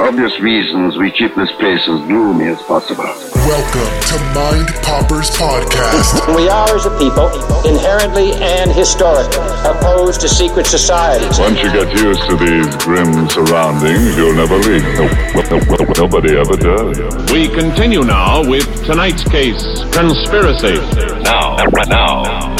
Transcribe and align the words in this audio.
For 0.00 0.06
obvious 0.06 0.40
reasons, 0.40 0.96
we 0.96 1.10
keep 1.10 1.34
this 1.34 1.52
place 1.60 1.82
as 1.86 2.00
gloomy 2.08 2.46
as 2.46 2.62
possible. 2.62 3.04
Welcome 3.04 3.92
to 4.08 4.16
Mind 4.32 4.68
Poppers 4.82 5.28
Podcast. 5.32 6.34
We 6.36 6.48
are, 6.48 6.74
as 6.74 6.86
a 6.86 6.98
people, 6.98 7.28
inherently 7.68 8.32
and 8.32 8.72
historically 8.72 9.44
opposed 9.62 10.22
to 10.22 10.28
secret 10.28 10.64
societies. 10.64 11.38
Once 11.38 11.62
you 11.62 11.70
get 11.70 11.92
used 11.92 12.22
to 12.30 12.36
these 12.38 12.74
grim 12.76 13.28
surroundings, 13.28 14.16
you'll 14.16 14.32
never 14.32 14.56
leave. 14.56 14.82
No, 14.96 15.06
no, 15.50 15.58
no, 15.68 15.92
nobody 15.98 16.34
ever 16.34 16.56
does. 16.56 17.30
We 17.30 17.48
continue 17.48 18.02
now 18.02 18.42
with 18.48 18.64
tonight's 18.86 19.24
case, 19.24 19.84
Conspiracy. 19.92 20.80
Now, 21.20 21.56
now, 21.88 22.56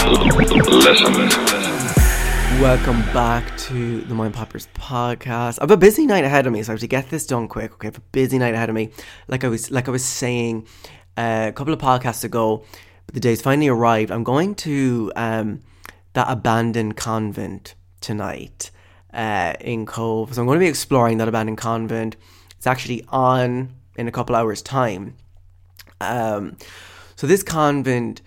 listen. 0.68 1.59
Welcome 2.60 3.00
back 3.14 3.56
to 3.56 4.02
the 4.02 4.14
Mind 4.14 4.34
Poppers 4.34 4.68
podcast. 4.74 5.58
I 5.58 5.62
have 5.62 5.70
a 5.70 5.78
busy 5.78 6.04
night 6.04 6.24
ahead 6.24 6.46
of 6.46 6.52
me, 6.52 6.62
so 6.62 6.72
I 6.72 6.74
have 6.74 6.80
to 6.80 6.86
get 6.86 7.08
this 7.08 7.26
done 7.26 7.48
quick. 7.48 7.72
Okay, 7.72 7.86
I 7.86 7.88
have 7.88 7.96
a 7.96 8.02
busy 8.12 8.38
night 8.38 8.52
ahead 8.52 8.68
of 8.68 8.74
me. 8.74 8.90
Like 9.28 9.44
I 9.44 9.48
was, 9.48 9.70
like 9.70 9.88
I 9.88 9.90
was 9.90 10.04
saying 10.04 10.66
uh, 11.16 11.46
a 11.48 11.52
couple 11.52 11.72
of 11.72 11.80
podcasts 11.80 12.22
ago, 12.22 12.62
but 13.06 13.14
the 13.14 13.20
day's 13.20 13.40
finally 13.40 13.68
arrived. 13.68 14.10
I'm 14.10 14.24
going 14.24 14.54
to 14.56 15.10
um, 15.16 15.62
that 16.12 16.26
abandoned 16.28 16.98
convent 16.98 17.76
tonight 18.02 18.70
uh, 19.14 19.54
in 19.60 19.86
Cobh. 19.86 20.34
So 20.34 20.42
I'm 20.42 20.46
going 20.46 20.58
to 20.58 20.64
be 20.64 20.68
exploring 20.68 21.16
that 21.16 21.28
abandoned 21.28 21.56
convent. 21.56 22.16
It's 22.58 22.66
actually 22.66 23.06
on 23.08 23.72
in 23.96 24.06
a 24.06 24.12
couple 24.12 24.36
hours' 24.36 24.60
time. 24.60 25.16
Um, 26.02 26.58
so 27.16 27.26
this 27.26 27.42
convent, 27.42 28.20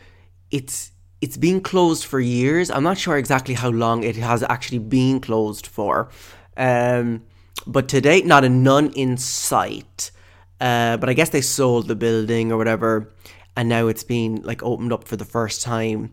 it's 0.50 0.92
it's 1.24 1.38
been 1.38 1.62
closed 1.62 2.04
for 2.04 2.20
years. 2.20 2.70
I'm 2.70 2.84
not 2.84 2.98
sure 2.98 3.16
exactly 3.18 3.54
how 3.54 3.70
long 3.70 4.04
it 4.04 4.18
has 4.18 4.44
actually 4.44 4.80
been 4.80 5.22
closed 5.22 5.66
for. 5.66 6.10
Um, 6.58 7.24
but 7.66 7.88
to 7.90 8.02
date, 8.02 8.26
not 8.26 8.44
a 8.44 8.50
nun 8.50 8.92
in 8.92 9.16
sight. 9.16 10.12
Uh, 10.60 10.98
but 10.98 11.08
I 11.08 11.14
guess 11.14 11.30
they 11.30 11.40
sold 11.40 11.88
the 11.88 11.96
building 11.96 12.52
or 12.52 12.58
whatever, 12.58 13.14
and 13.56 13.70
now 13.70 13.88
it's 13.88 14.04
been 14.04 14.42
like 14.44 14.62
opened 14.64 14.92
up 14.92 15.08
for 15.08 15.16
the 15.16 15.24
first 15.24 15.62
time 15.62 16.12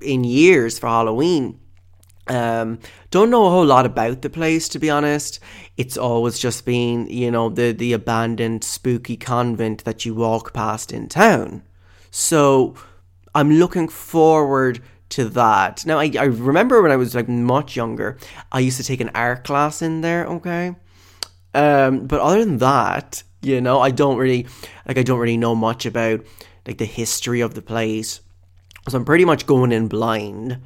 in 0.00 0.24
years 0.24 0.78
for 0.78 0.86
Halloween. 0.86 1.60
Um, 2.26 2.78
don't 3.10 3.28
know 3.28 3.46
a 3.46 3.50
whole 3.50 3.66
lot 3.66 3.84
about 3.84 4.22
the 4.22 4.30
place 4.30 4.66
to 4.70 4.78
be 4.78 4.88
honest. 4.88 5.40
It's 5.76 5.98
always 5.98 6.38
just 6.38 6.64
been, 6.64 7.06
you 7.08 7.30
know, 7.30 7.50
the 7.50 7.72
the 7.72 7.92
abandoned 7.92 8.64
spooky 8.64 9.18
convent 9.18 9.84
that 9.84 10.06
you 10.06 10.14
walk 10.14 10.54
past 10.54 10.90
in 10.90 11.08
town. 11.08 11.64
So 12.10 12.76
I'm 13.34 13.52
looking 13.52 13.88
forward 13.88 14.82
to 15.10 15.28
that. 15.30 15.84
Now 15.86 15.98
I, 15.98 16.10
I 16.18 16.24
remember 16.24 16.82
when 16.82 16.92
I 16.92 16.96
was 16.96 17.14
like 17.14 17.28
much 17.28 17.76
younger, 17.76 18.18
I 18.52 18.60
used 18.60 18.76
to 18.76 18.84
take 18.84 19.00
an 19.00 19.10
art 19.14 19.44
class 19.44 19.82
in 19.82 20.00
there, 20.00 20.26
okay? 20.26 20.74
Um, 21.52 22.06
but 22.06 22.20
other 22.20 22.44
than 22.44 22.58
that, 22.58 23.22
you 23.42 23.60
know, 23.60 23.80
I 23.80 23.90
don't 23.90 24.18
really 24.18 24.46
like 24.86 24.98
I 24.98 25.02
don't 25.02 25.18
really 25.18 25.36
know 25.36 25.54
much 25.54 25.86
about 25.86 26.24
like 26.66 26.78
the 26.78 26.84
history 26.84 27.40
of 27.40 27.54
the 27.54 27.62
place. 27.62 28.20
So 28.88 28.96
I'm 28.96 29.04
pretty 29.04 29.24
much 29.24 29.46
going 29.46 29.72
in 29.72 29.88
blind. 29.88 30.60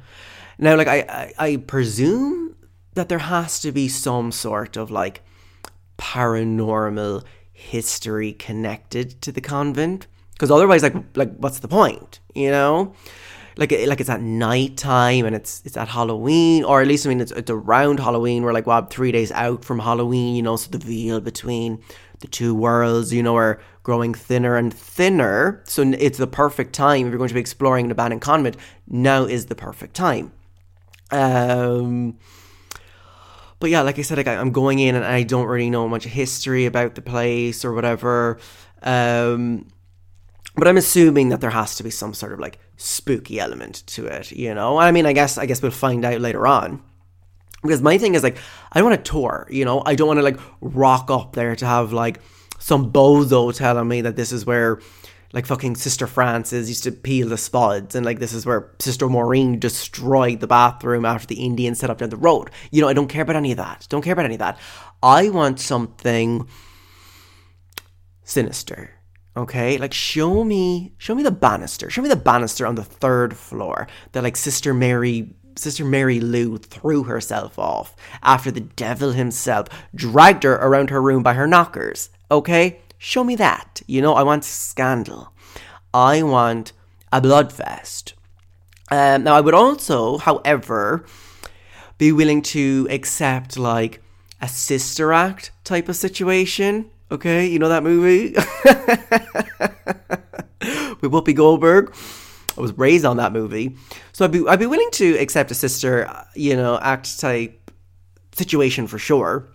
Now, 0.57 0.75
like 0.75 0.87
I, 0.87 0.99
I, 0.99 1.33
I 1.37 1.57
presume 1.57 2.55
that 2.93 3.09
there 3.09 3.19
has 3.19 3.59
to 3.61 3.71
be 3.71 3.87
some 3.87 4.31
sort 4.31 4.77
of 4.77 4.89
like 4.89 5.21
paranormal 5.97 7.23
history 7.51 8.33
connected 8.33 9.21
to 9.21 9.31
the 9.31 9.41
convent, 9.41 10.07
because 10.35 10.51
otherwise, 10.51 10.83
like, 10.83 10.95
like 11.15 11.33
what's 11.37 11.59
the 11.59 11.67
point? 11.67 12.19
You 12.35 12.51
know, 12.51 12.93
like, 13.55 13.71
like 13.71 14.01
it's 14.01 14.09
at 14.09 14.21
night 14.21 14.75
time 14.75 15.25
and 15.25 15.35
it's 15.35 15.61
it's 15.65 15.77
at 15.77 15.87
Halloween, 15.87 16.63
or 16.65 16.81
at 16.81 16.87
least 16.87 17.05
I 17.05 17.09
mean 17.09 17.21
it's, 17.21 17.31
it's 17.31 17.49
around 17.49 17.99
Halloween. 17.99 18.43
We're 18.43 18.53
like, 18.53 18.67
well, 18.67 18.85
three 18.85 19.11
days 19.11 19.31
out 19.31 19.63
from 19.63 19.79
Halloween, 19.79 20.35
you 20.35 20.43
know, 20.43 20.57
so 20.57 20.69
the 20.69 20.77
veil 20.77 21.21
between 21.21 21.81
the 22.19 22.27
two 22.27 22.53
worlds, 22.53 23.13
you 23.13 23.23
know, 23.23 23.35
are 23.37 23.61
growing 23.83 24.13
thinner 24.13 24.57
and 24.57 24.73
thinner. 24.73 25.63
So 25.65 25.83
it's 25.83 26.17
the 26.17 26.27
perfect 26.27 26.73
time 26.73 27.05
if 27.05 27.11
you're 27.11 27.17
going 27.17 27.29
to 27.29 27.33
be 27.33 27.39
exploring 27.39 27.85
an 27.85 27.91
abandoned 27.91 28.21
convent. 28.21 28.57
Now 28.87 29.23
is 29.23 29.45
the 29.45 29.55
perfect 29.55 29.95
time. 29.95 30.33
Um, 31.11 32.17
but 33.59 33.69
yeah, 33.69 33.81
like 33.81 33.99
I 33.99 34.01
said, 34.01 34.17
like 34.17 34.27
I'm 34.27 34.51
going 34.51 34.79
in 34.79 34.95
and 34.95 35.05
I 35.05 35.23
don't 35.23 35.47
really 35.47 35.69
know 35.69 35.87
much 35.87 36.03
history 36.03 36.65
about 36.65 36.95
the 36.95 37.01
place 37.01 37.63
or 37.63 37.73
whatever. 37.73 38.37
Um, 38.83 39.67
but 40.55 40.67
I'm 40.67 40.77
assuming 40.77 41.29
that 41.29 41.41
there 41.41 41.49
has 41.49 41.75
to 41.75 41.83
be 41.83 41.89
some 41.89 42.13
sort 42.13 42.33
of 42.33 42.39
like 42.39 42.59
spooky 42.77 43.39
element 43.39 43.83
to 43.87 44.05
it, 44.05 44.31
you 44.31 44.53
know. 44.53 44.77
I 44.77 44.91
mean, 44.91 45.05
I 45.05 45.13
guess 45.13 45.37
I 45.37 45.45
guess 45.45 45.61
we'll 45.61 45.71
find 45.71 46.05
out 46.05 46.21
later 46.21 46.47
on. 46.47 46.81
Because 47.61 47.81
my 47.81 47.97
thing 47.97 48.15
is 48.15 48.23
like, 48.23 48.37
I 48.71 48.81
want 48.83 48.95
to 48.95 49.11
tour, 49.11 49.47
you 49.49 49.65
know. 49.65 49.81
I 49.85 49.95
don't 49.95 50.07
want 50.07 50.19
to 50.19 50.23
like 50.23 50.39
rock 50.61 51.09
up 51.09 51.33
there 51.33 51.55
to 51.55 51.65
have 51.65 51.93
like 51.93 52.19
some 52.59 52.91
bozo 52.91 53.55
telling 53.55 53.87
me 53.87 54.01
that 54.01 54.15
this 54.15 54.31
is 54.31 54.45
where 54.45 54.79
like 55.33 55.45
fucking 55.45 55.75
Sister 55.75 56.07
Frances 56.07 56.69
used 56.69 56.83
to 56.83 56.91
peel 56.91 57.27
the 57.27 57.37
spuds, 57.37 57.93
and 57.93 58.05
like 58.05 58.19
this 58.19 58.31
is 58.31 58.45
where 58.45 58.71
Sister 58.79 59.09
Maureen 59.09 59.59
destroyed 59.59 60.39
the 60.39 60.47
bathroom 60.47 61.03
after 61.03 61.27
the 61.27 61.43
Indians 61.43 61.79
set 61.79 61.89
up 61.89 61.97
down 61.97 62.09
the 62.09 62.17
road. 62.17 62.49
You 62.71 62.81
know, 62.81 62.87
I 62.87 62.93
don't 62.93 63.09
care 63.09 63.23
about 63.23 63.35
any 63.35 63.51
of 63.51 63.57
that. 63.57 63.85
Don't 63.89 64.01
care 64.01 64.13
about 64.13 64.25
any 64.25 64.35
of 64.35 64.39
that. 64.39 64.57
I 65.03 65.29
want 65.29 65.59
something 65.59 66.47
sinister. 68.23 68.94
Okay, 69.37 69.77
like 69.77 69.93
show 69.93 70.45
me, 70.45 70.93
show 70.97 71.13
me 71.13 71.21
the 71.21 71.31
banister. 71.31 71.89
Show 71.89 72.01
me 72.01 72.07
the 72.07 72.15
banister 72.15 72.65
on 72.65 72.75
the 72.75 72.83
third 72.85 73.35
floor 73.35 73.87
that 74.13 74.23
like 74.23 74.37
Sister 74.37 74.73
Mary, 74.73 75.35
Sister 75.57 75.83
Mary 75.83 76.21
Lou 76.21 76.57
threw 76.57 77.03
herself 77.03 77.59
off 77.59 77.95
after 78.23 78.49
the 78.49 78.61
devil 78.61 79.11
himself 79.11 79.67
dragged 79.93 80.43
her 80.43 80.55
around 80.55 80.89
her 80.89 81.01
room 81.01 81.21
by 81.21 81.33
her 81.33 81.47
knockers. 81.47 82.09
Okay, 82.31 82.79
show 82.97 83.25
me 83.25 83.35
that. 83.35 83.81
You 83.87 84.01
know, 84.01 84.13
I 84.13 84.23
want 84.23 84.45
scandal. 84.45 85.33
I 85.93 86.23
want 86.23 86.71
a 87.11 87.19
bloodfest. 87.19 88.13
Um, 88.89 89.23
now, 89.23 89.35
I 89.35 89.41
would 89.41 89.53
also, 89.53 90.17
however, 90.17 91.05
be 91.97 92.11
willing 92.11 92.41
to 92.41 92.87
accept 92.89 93.57
like 93.57 94.01
a 94.41 94.47
sister 94.47 95.11
act 95.11 95.51
type 95.63 95.89
of 95.89 95.95
situation. 95.95 96.91
Okay, 97.11 97.45
you 97.45 97.59
know 97.59 97.69
that 97.69 97.83
movie 97.83 98.33
with 101.01 101.11
Whoopi 101.11 101.35
Goldberg. 101.35 101.93
I 102.57 102.61
was 102.61 102.75
raised 102.77 103.05
on 103.05 103.17
that 103.17 103.31
movie, 103.31 103.75
so 104.11 104.25
I'd 104.25 104.31
be 104.31 104.43
I'd 104.47 104.59
be 104.59 104.65
willing 104.65 104.89
to 104.93 105.15
accept 105.17 105.51
a 105.51 105.55
sister, 105.55 106.11
you 106.33 106.55
know, 106.55 106.79
act 106.81 107.19
type 107.19 107.71
situation 108.33 108.87
for 108.87 108.97
sure. 108.97 109.47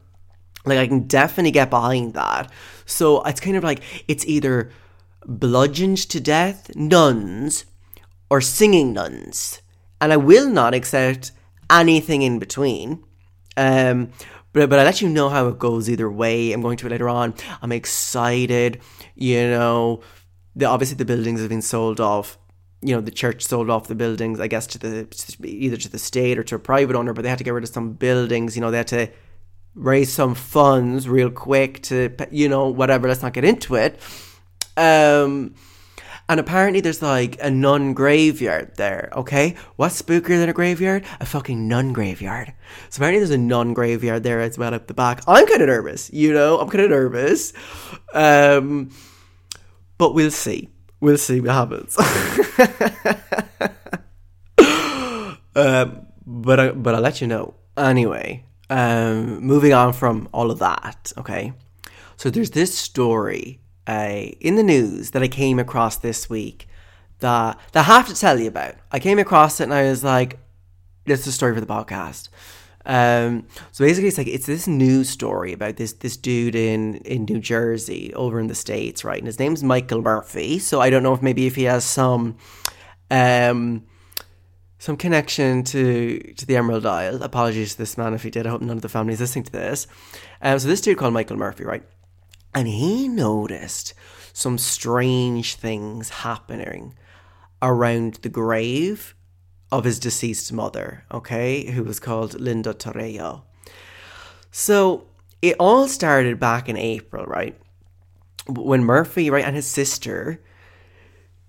Like 0.64 0.78
I 0.78 0.86
can 0.86 1.08
definitely 1.08 1.50
get 1.50 1.70
behind 1.70 2.14
that. 2.14 2.52
So 2.86 3.22
it's 3.22 3.40
kind 3.40 3.56
of 3.56 3.64
like 3.64 3.82
it's 4.06 4.24
either 4.26 4.70
bludgeoned 5.26 5.98
to 6.10 6.20
death 6.20 6.74
nuns 6.76 7.64
or 8.30 8.40
singing 8.40 8.92
nuns, 8.92 9.60
and 10.00 10.12
I 10.12 10.18
will 10.18 10.48
not 10.48 10.72
accept 10.72 11.32
anything 11.68 12.22
in 12.22 12.38
between. 12.38 13.02
Um, 13.56 14.12
but 14.52 14.68
but 14.68 14.78
I'll 14.78 14.84
let 14.84 15.00
you 15.00 15.08
know 15.08 15.28
how 15.28 15.48
it 15.48 15.58
goes 15.58 15.88
either 15.88 16.10
way. 16.10 16.52
I'm 16.52 16.62
going 16.62 16.76
to 16.78 16.86
it 16.86 16.90
later 16.90 17.08
on. 17.08 17.34
I'm 17.62 17.72
excited. 17.72 18.80
You 19.14 19.48
know, 19.50 20.02
the, 20.56 20.66
obviously 20.66 20.96
the 20.96 21.04
buildings 21.04 21.40
have 21.40 21.48
been 21.48 21.62
sold 21.62 22.00
off. 22.00 22.38
You 22.82 22.94
know, 22.94 23.00
the 23.00 23.10
church 23.10 23.44
sold 23.44 23.68
off 23.68 23.88
the 23.88 23.94
buildings, 23.94 24.40
I 24.40 24.46
guess, 24.46 24.66
to 24.68 24.78
the 24.78 25.06
either 25.44 25.76
to 25.76 25.88
the 25.90 25.98
state 25.98 26.38
or 26.38 26.44
to 26.44 26.56
a 26.56 26.58
private 26.58 26.96
owner. 26.96 27.12
But 27.12 27.22
they 27.22 27.28
had 27.28 27.38
to 27.38 27.44
get 27.44 27.54
rid 27.54 27.64
of 27.64 27.70
some 27.70 27.92
buildings. 27.92 28.56
You 28.56 28.62
know, 28.62 28.70
they 28.70 28.78
had 28.78 28.88
to 28.88 29.10
raise 29.74 30.12
some 30.12 30.34
funds 30.34 31.08
real 31.08 31.30
quick 31.30 31.82
to 31.82 32.10
you 32.30 32.48
know 32.48 32.68
whatever. 32.68 33.08
Let's 33.08 33.22
not 33.22 33.34
get 33.34 33.44
into 33.44 33.76
it. 33.76 34.00
Um, 34.76 35.54
and 36.30 36.38
apparently 36.38 36.80
there's 36.80 37.02
like 37.02 37.36
a 37.42 37.50
nun 37.50 37.92
graveyard 37.92 38.76
there, 38.76 39.10
okay? 39.16 39.56
What's 39.74 40.00
spookier 40.00 40.38
than 40.38 40.48
a 40.48 40.52
graveyard? 40.52 41.04
A 41.18 41.26
fucking 41.26 41.66
nun 41.66 41.92
graveyard. 41.92 42.54
So 42.88 42.98
apparently 42.98 43.18
there's 43.18 43.32
a 43.32 43.38
nun 43.38 43.74
graveyard 43.74 44.22
there 44.22 44.40
as 44.40 44.56
well 44.56 44.72
up 44.72 44.86
the 44.86 44.94
back. 44.94 45.24
I'm 45.26 45.44
kind 45.48 45.60
of 45.60 45.66
nervous, 45.66 46.08
you 46.12 46.32
know? 46.32 46.60
I'm 46.60 46.68
kind 46.68 46.84
of 46.84 46.90
nervous. 46.90 47.52
Um, 48.14 48.92
but 49.98 50.14
we'll 50.14 50.30
see. 50.30 50.68
We'll 51.00 51.18
see 51.18 51.40
what 51.40 51.50
happens. 51.50 51.98
um, 55.56 56.06
but 56.24 56.60
I, 56.60 56.70
but 56.70 56.94
I'll 56.94 57.00
let 57.00 57.20
you 57.20 57.26
know 57.26 57.54
anyway. 57.76 58.44
Um, 58.70 59.40
moving 59.40 59.72
on 59.72 59.92
from 59.92 60.28
all 60.32 60.52
of 60.52 60.60
that, 60.60 61.12
okay. 61.18 61.54
So 62.16 62.30
there's 62.30 62.52
this 62.52 62.78
story 62.78 63.58
uh, 63.90 64.30
in 64.40 64.54
the 64.54 64.62
news 64.62 65.10
that 65.10 65.22
I 65.22 65.26
came 65.26 65.58
across 65.58 65.96
this 65.96 66.30
week 66.30 66.68
that 67.18 67.58
that 67.72 67.80
I 67.80 67.82
have 67.82 68.06
to 68.06 68.14
tell 68.14 68.38
you 68.38 68.46
about. 68.46 68.76
I 68.92 69.00
came 69.00 69.18
across 69.18 69.60
it 69.60 69.64
and 69.64 69.74
I 69.74 69.82
was 69.82 70.04
like, 70.04 70.38
"This 71.06 71.20
is 71.20 71.26
a 71.26 71.32
story 71.32 71.54
for 71.54 71.60
the 71.60 71.66
podcast." 71.66 72.28
Um, 72.86 73.46
so 73.72 73.84
basically, 73.84 74.08
it's 74.08 74.16
like 74.16 74.28
it's 74.28 74.46
this 74.46 74.68
news 74.68 75.08
story 75.08 75.52
about 75.52 75.76
this 75.76 75.92
this 75.94 76.16
dude 76.16 76.54
in 76.54 76.96
in 76.98 77.24
New 77.24 77.40
Jersey, 77.40 78.14
over 78.14 78.38
in 78.38 78.46
the 78.46 78.54
states, 78.54 79.04
right? 79.04 79.18
And 79.18 79.26
his 79.26 79.40
name's 79.40 79.64
Michael 79.64 80.02
Murphy. 80.02 80.60
So 80.60 80.80
I 80.80 80.88
don't 80.88 81.02
know 81.02 81.12
if 81.12 81.20
maybe 81.20 81.46
if 81.46 81.56
he 81.56 81.64
has 81.64 81.84
some 81.84 82.36
um 83.10 83.86
some 84.78 84.96
connection 84.96 85.64
to 85.64 86.20
to 86.36 86.46
the 86.46 86.56
Emerald 86.56 86.86
Isle. 86.86 87.24
Apologies 87.24 87.72
to 87.72 87.78
this 87.78 87.98
man 87.98 88.14
if 88.14 88.22
he 88.22 88.30
did. 88.30 88.46
I 88.46 88.50
hope 88.50 88.62
none 88.62 88.76
of 88.76 88.82
the 88.82 88.88
family 88.88 89.14
is 89.14 89.20
listening 89.20 89.46
to 89.46 89.52
this. 89.52 89.88
Um, 90.40 90.60
so 90.60 90.68
this 90.68 90.80
dude 90.80 90.96
called 90.96 91.12
Michael 91.12 91.36
Murphy, 91.36 91.64
right? 91.64 91.82
And 92.54 92.66
he 92.66 93.08
noticed 93.08 93.94
some 94.32 94.58
strange 94.58 95.54
things 95.54 96.08
happening 96.08 96.94
around 97.62 98.14
the 98.14 98.28
grave 98.28 99.14
of 99.70 99.84
his 99.84 99.98
deceased 99.98 100.52
mother, 100.52 101.04
okay, 101.12 101.70
who 101.70 101.84
was 101.84 102.00
called 102.00 102.40
Linda 102.40 102.74
Torreo. 102.74 103.42
So 104.50 105.06
it 105.42 105.56
all 105.60 105.86
started 105.86 106.40
back 106.40 106.68
in 106.68 106.76
April, 106.76 107.24
right? 107.24 107.56
When 108.48 108.84
Murphy, 108.84 109.30
right, 109.30 109.44
and 109.44 109.54
his 109.54 109.66
sister, 109.66 110.42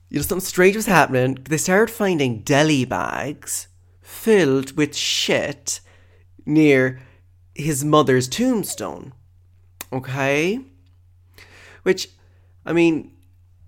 you 0.09 0.17
know, 0.17 0.23
something 0.23 0.45
strange 0.45 0.75
was 0.75 0.85
happening. 0.85 1.37
They 1.49 1.57
started 1.57 1.91
finding 1.91 2.41
deli 2.41 2.85
bags 2.85 3.67
filled 4.01 4.77
with 4.77 4.95
shit 4.95 5.79
near 6.45 6.99
his 7.55 7.83
mother's 7.83 8.27
tombstone. 8.27 9.13
Okay? 9.91 10.59
Which, 11.83 12.09
I 12.65 12.73
mean, 12.73 13.11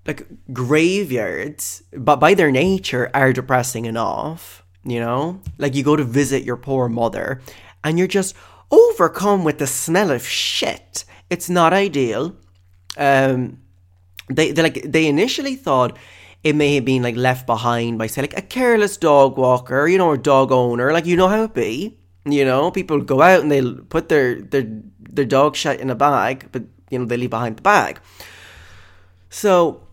like 0.05 0.27
graveyards, 0.51 1.83
but 1.93 2.17
by 2.17 2.33
their 2.33 2.51
nature, 2.51 3.09
are 3.13 3.33
depressing 3.33 3.85
enough. 3.85 4.63
You 4.85 4.99
know, 4.99 5.41
like 5.57 5.75
you 5.75 5.83
go 5.83 5.95
to 5.95 6.03
visit 6.03 6.43
your 6.43 6.57
poor 6.57 6.89
mother, 6.89 7.41
and 7.83 7.97
you're 7.97 8.07
just 8.07 8.35
overcome 8.69 9.45
with 9.45 9.59
the 9.59 9.67
smell 9.67 10.11
of 10.11 10.27
shit. 10.27 11.05
It's 11.29 11.49
not 11.49 11.71
ideal. 11.71 12.35
Um, 12.97 13.59
they 14.27 14.51
they 14.51 14.61
like 14.61 14.83
they 14.83 15.07
initially 15.07 15.55
thought 15.55 15.97
it 16.43 16.55
may 16.55 16.75
have 16.75 16.85
been 16.85 17.01
like 17.01 17.15
left 17.15 17.45
behind 17.45 17.97
by 17.97 18.07
say 18.07 18.21
like 18.21 18.37
a 18.37 18.41
careless 18.41 18.97
dog 18.97 19.37
walker, 19.37 19.87
you 19.87 19.97
know, 19.97 20.07
or 20.07 20.17
dog 20.17 20.51
owner. 20.51 20.91
Like 20.91 21.05
you 21.05 21.15
know 21.15 21.29
how 21.29 21.43
it 21.43 21.53
be. 21.53 21.97
You 22.25 22.45
know, 22.45 22.71
people 22.71 23.01
go 23.01 23.21
out 23.21 23.41
and 23.41 23.51
they 23.51 23.61
put 23.63 24.09
their 24.09 24.41
their 24.41 24.67
their 24.99 25.25
dog 25.25 25.55
shit 25.55 25.79
in 25.79 25.89
a 25.89 25.95
bag, 25.95 26.49
but 26.51 26.63
you 26.93 26.99
know 26.99 27.05
they 27.05 27.17
leave 27.17 27.31
behind 27.31 27.57
the 27.57 27.61
bag. 27.61 27.99
So 29.29 29.83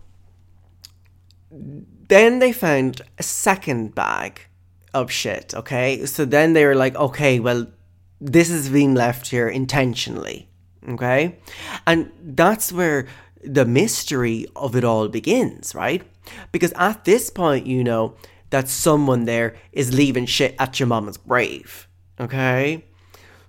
then 1.51 2.39
they 2.39 2.53
found 2.53 3.03
a 3.19 3.23
second 3.23 3.95
bag 3.95 4.43
of 4.93 5.11
shit, 5.11 5.55
okay? 5.55 6.05
So 6.07 6.25
then 6.25 6.53
they 6.53 6.65
were 6.65 6.75
like, 6.75 6.95
okay, 6.97 7.41
well, 7.41 7.67
this 8.21 8.51
is 8.51 8.69
being 8.69 8.95
left 8.95 9.29
here 9.29 9.49
intentionally, 9.49 10.49
okay? 10.89 11.39
And 11.87 12.13
that's 12.21 12.73
where 12.73 13.07
the 13.43 13.65
mystery 13.65 14.47
of 14.55 14.77
it 14.77 14.85
all 14.85 15.09
begins, 15.09 15.75
right? 15.75 16.03
Because 16.53 16.73
at 16.77 17.05
this 17.05 17.31
point, 17.31 17.67
you 17.67 17.83
know 17.83 18.17
that 18.51 18.69
someone 18.69 19.25
there 19.25 19.57
is 19.73 19.95
leaving 19.95 20.27
shit 20.27 20.55
at 20.59 20.79
your 20.79 20.89
mama's 20.89 21.17
grave, 21.17 21.89
okay? 22.19 22.85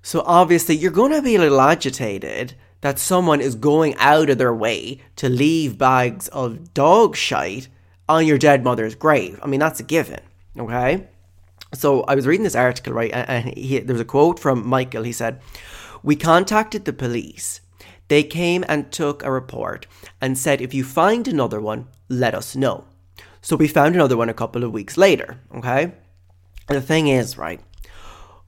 So 0.01 0.23
obviously, 0.25 0.75
you're 0.75 0.91
gonna 0.91 1.21
be 1.21 1.35
a 1.35 1.39
little 1.39 1.61
agitated 1.61 2.55
that 2.81 2.99
someone 2.99 3.41
is 3.41 3.55
going 3.55 3.95
out 3.95 4.29
of 4.29 4.37
their 4.37 4.53
way 4.53 4.99
to 5.15 5.29
leave 5.29 5.77
bags 5.77 6.27
of 6.29 6.73
dog 6.73 7.15
shite 7.15 7.67
on 8.09 8.25
your 8.25 8.37
dead 8.37 8.63
mother's 8.63 8.95
grave. 8.95 9.39
I 9.41 9.47
mean, 9.47 9.59
that's 9.59 9.79
a 9.79 9.83
given, 9.83 10.19
okay? 10.59 11.07
So 11.73 12.03
I 12.03 12.15
was 12.15 12.27
reading 12.27 12.43
this 12.43 12.55
article, 12.55 12.93
right, 12.93 13.11
and 13.13 13.57
he, 13.57 13.79
there 13.79 13.93
was 13.93 14.01
a 14.01 14.05
quote 14.05 14.39
from 14.39 14.67
Michael. 14.67 15.03
He 15.03 15.13
said, 15.13 15.39
We 16.03 16.15
contacted 16.15 16.83
the 16.85 16.93
police. 16.93 17.61
They 18.09 18.23
came 18.23 18.65
and 18.67 18.91
took 18.91 19.23
a 19.23 19.31
report 19.31 19.87
and 20.19 20.37
said, 20.37 20.59
If 20.59 20.73
you 20.73 20.83
find 20.83 21.27
another 21.27 21.61
one, 21.61 21.87
let 22.09 22.35
us 22.35 22.55
know. 22.55 22.83
So 23.41 23.55
we 23.55 23.67
found 23.67 23.95
another 23.95 24.17
one 24.17 24.27
a 24.27 24.33
couple 24.33 24.63
of 24.63 24.73
weeks 24.73 24.97
later, 24.97 25.39
okay? 25.55 25.93
And 26.67 26.77
the 26.77 26.81
thing 26.81 27.07
is, 27.07 27.37
right, 27.37 27.61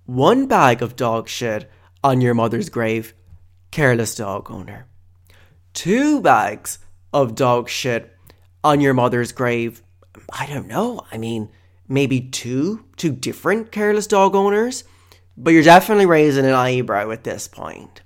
one 0.06 0.48
bag 0.48 0.82
of 0.82 0.98
dog 0.98 1.30
shit 1.30 1.70
on 2.04 2.20
your 2.20 2.34
mother's 2.34 2.70
grave, 2.70 3.14
careless 3.74 4.14
dog 4.14 4.52
owner. 4.52 4.86
Two 5.74 6.22
bags 6.22 6.78
of 7.12 7.34
dog 7.34 7.68
shit 7.68 8.16
on 8.64 8.80
your 8.80 8.94
mother's 8.94 9.32
grave, 9.32 9.82
I 10.32 10.46
don't 10.46 10.68
know. 10.68 11.02
I 11.12 11.18
mean, 11.18 11.50
maybe 11.88 12.22
two, 12.22 12.86
two 12.98 13.12
different 13.12 13.72
careless 13.72 14.06
dog 14.06 14.36
owners, 14.36 14.84
but 15.36 15.54
you're 15.54 15.64
definitely 15.64 16.06
raising 16.06 16.46
an 16.46 16.54
eyebrow 16.54 17.10
at 17.10 17.24
this 17.24 17.48
point. 17.48 18.04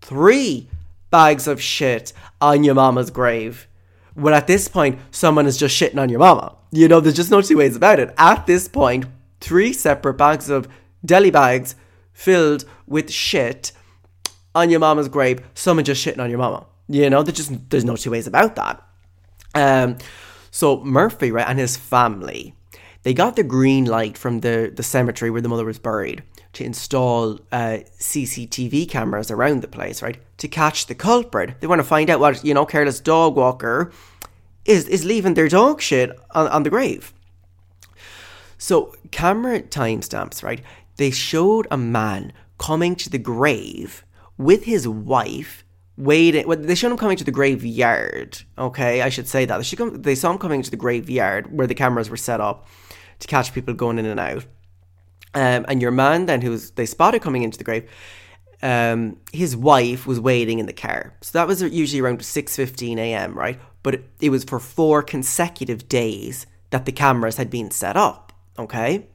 Three 0.00 0.70
bags 1.10 1.46
of 1.46 1.60
shit 1.60 2.14
on 2.40 2.64
your 2.64 2.74
mama's 2.74 3.10
grave. 3.10 3.68
Well, 4.16 4.32
at 4.32 4.46
this 4.46 4.68
point, 4.68 5.00
someone 5.10 5.44
is 5.44 5.58
just 5.58 5.78
shitting 5.78 6.00
on 6.00 6.08
your 6.08 6.20
mama. 6.20 6.56
You 6.72 6.88
know, 6.88 7.00
there's 7.00 7.14
just 7.14 7.30
no 7.30 7.42
two 7.42 7.58
ways 7.58 7.76
about 7.76 8.00
it. 8.00 8.14
At 8.16 8.46
this 8.46 8.68
point, 8.68 9.04
three 9.42 9.74
separate 9.74 10.14
bags 10.14 10.48
of 10.48 10.66
deli 11.04 11.30
bags 11.30 11.74
filled 12.14 12.64
with 12.86 13.12
shit 13.12 13.72
on 14.54 14.70
your 14.70 14.80
mama's 14.80 15.08
grave. 15.08 15.42
Someone 15.54 15.84
just 15.84 16.04
shitting 16.04 16.20
on 16.20 16.30
your 16.30 16.38
mama. 16.38 16.66
You 16.88 17.08
know, 17.10 17.22
there's 17.22 17.36
just 17.36 17.70
there's 17.70 17.84
no 17.84 17.96
two 17.96 18.10
ways 18.10 18.26
about 18.26 18.56
that. 18.56 18.82
Um, 19.54 19.98
so 20.50 20.84
Murphy, 20.84 21.30
right, 21.30 21.48
and 21.48 21.58
his 21.58 21.76
family, 21.76 22.54
they 23.02 23.14
got 23.14 23.36
the 23.36 23.42
green 23.42 23.84
light 23.84 24.16
from 24.18 24.40
the, 24.40 24.72
the 24.74 24.82
cemetery 24.82 25.30
where 25.30 25.40
the 25.40 25.48
mother 25.48 25.64
was 25.64 25.78
buried 25.78 26.22
to 26.54 26.64
install 26.64 27.40
uh, 27.52 27.78
CCTV 27.98 28.88
cameras 28.88 29.30
around 29.30 29.62
the 29.62 29.68
place, 29.68 30.02
right, 30.02 30.18
to 30.38 30.48
catch 30.48 30.86
the 30.86 30.94
culprit. 30.94 31.60
They 31.60 31.66
want 31.66 31.80
to 31.80 31.84
find 31.84 32.08
out 32.10 32.20
what 32.20 32.44
you 32.44 32.54
know, 32.54 32.66
careless 32.66 33.00
dog 33.00 33.36
walker 33.36 33.92
is 34.64 34.88
is 34.88 35.04
leaving 35.04 35.34
their 35.34 35.48
dog 35.48 35.80
shit 35.80 36.10
on, 36.30 36.48
on 36.48 36.62
the 36.62 36.70
grave. 36.70 37.12
So 38.58 38.94
camera 39.10 39.60
timestamps, 39.60 40.42
right? 40.42 40.62
They 40.96 41.10
showed 41.10 41.66
a 41.70 41.76
man 41.76 42.32
coming 42.58 42.96
to 42.96 43.10
the 43.10 43.18
grave 43.18 44.03
with 44.36 44.64
his 44.64 44.86
wife 44.86 45.64
waiting. 45.96 46.46
Well, 46.46 46.58
they 46.58 46.74
showed 46.74 46.90
him 46.90 46.98
coming 46.98 47.16
to 47.16 47.24
the 47.24 47.30
graveyard. 47.30 48.42
Okay, 48.58 49.02
I 49.02 49.08
should 49.08 49.28
say 49.28 49.44
that. 49.44 49.58
They, 49.58 49.76
come, 49.76 50.02
they 50.02 50.14
saw 50.14 50.32
him 50.32 50.38
coming 50.38 50.62
to 50.62 50.70
the 50.70 50.76
graveyard 50.76 51.56
where 51.56 51.66
the 51.66 51.74
cameras 51.74 52.10
were 52.10 52.16
set 52.16 52.40
up 52.40 52.66
to 53.20 53.28
catch 53.28 53.54
people 53.54 53.74
going 53.74 53.98
in 53.98 54.06
and 54.06 54.20
out. 54.20 54.44
Um, 55.34 55.64
and 55.68 55.82
your 55.82 55.90
man 55.90 56.26
then, 56.26 56.42
who 56.42 56.50
was 56.50 56.72
they 56.72 56.86
spotted 56.86 57.22
coming 57.22 57.42
into 57.42 57.58
the 57.58 57.64
grave, 57.64 57.88
um, 58.62 59.18
his 59.32 59.56
wife 59.56 60.06
was 60.06 60.20
waiting 60.20 60.58
in 60.58 60.66
the 60.66 60.72
car. 60.72 61.14
So 61.20 61.38
that 61.38 61.48
was 61.48 61.62
usually 61.62 62.00
around 62.00 62.24
six 62.24 62.56
fifteen 62.56 62.98
a.m. 62.98 63.34
Right, 63.34 63.60
but 63.82 63.94
it, 63.94 64.10
it 64.20 64.30
was 64.30 64.44
for 64.44 64.60
four 64.60 65.02
consecutive 65.02 65.88
days 65.88 66.46
that 66.70 66.86
the 66.86 66.92
cameras 66.92 67.36
had 67.36 67.50
been 67.50 67.70
set 67.70 67.96
up. 67.96 68.32
Okay. 68.58 69.06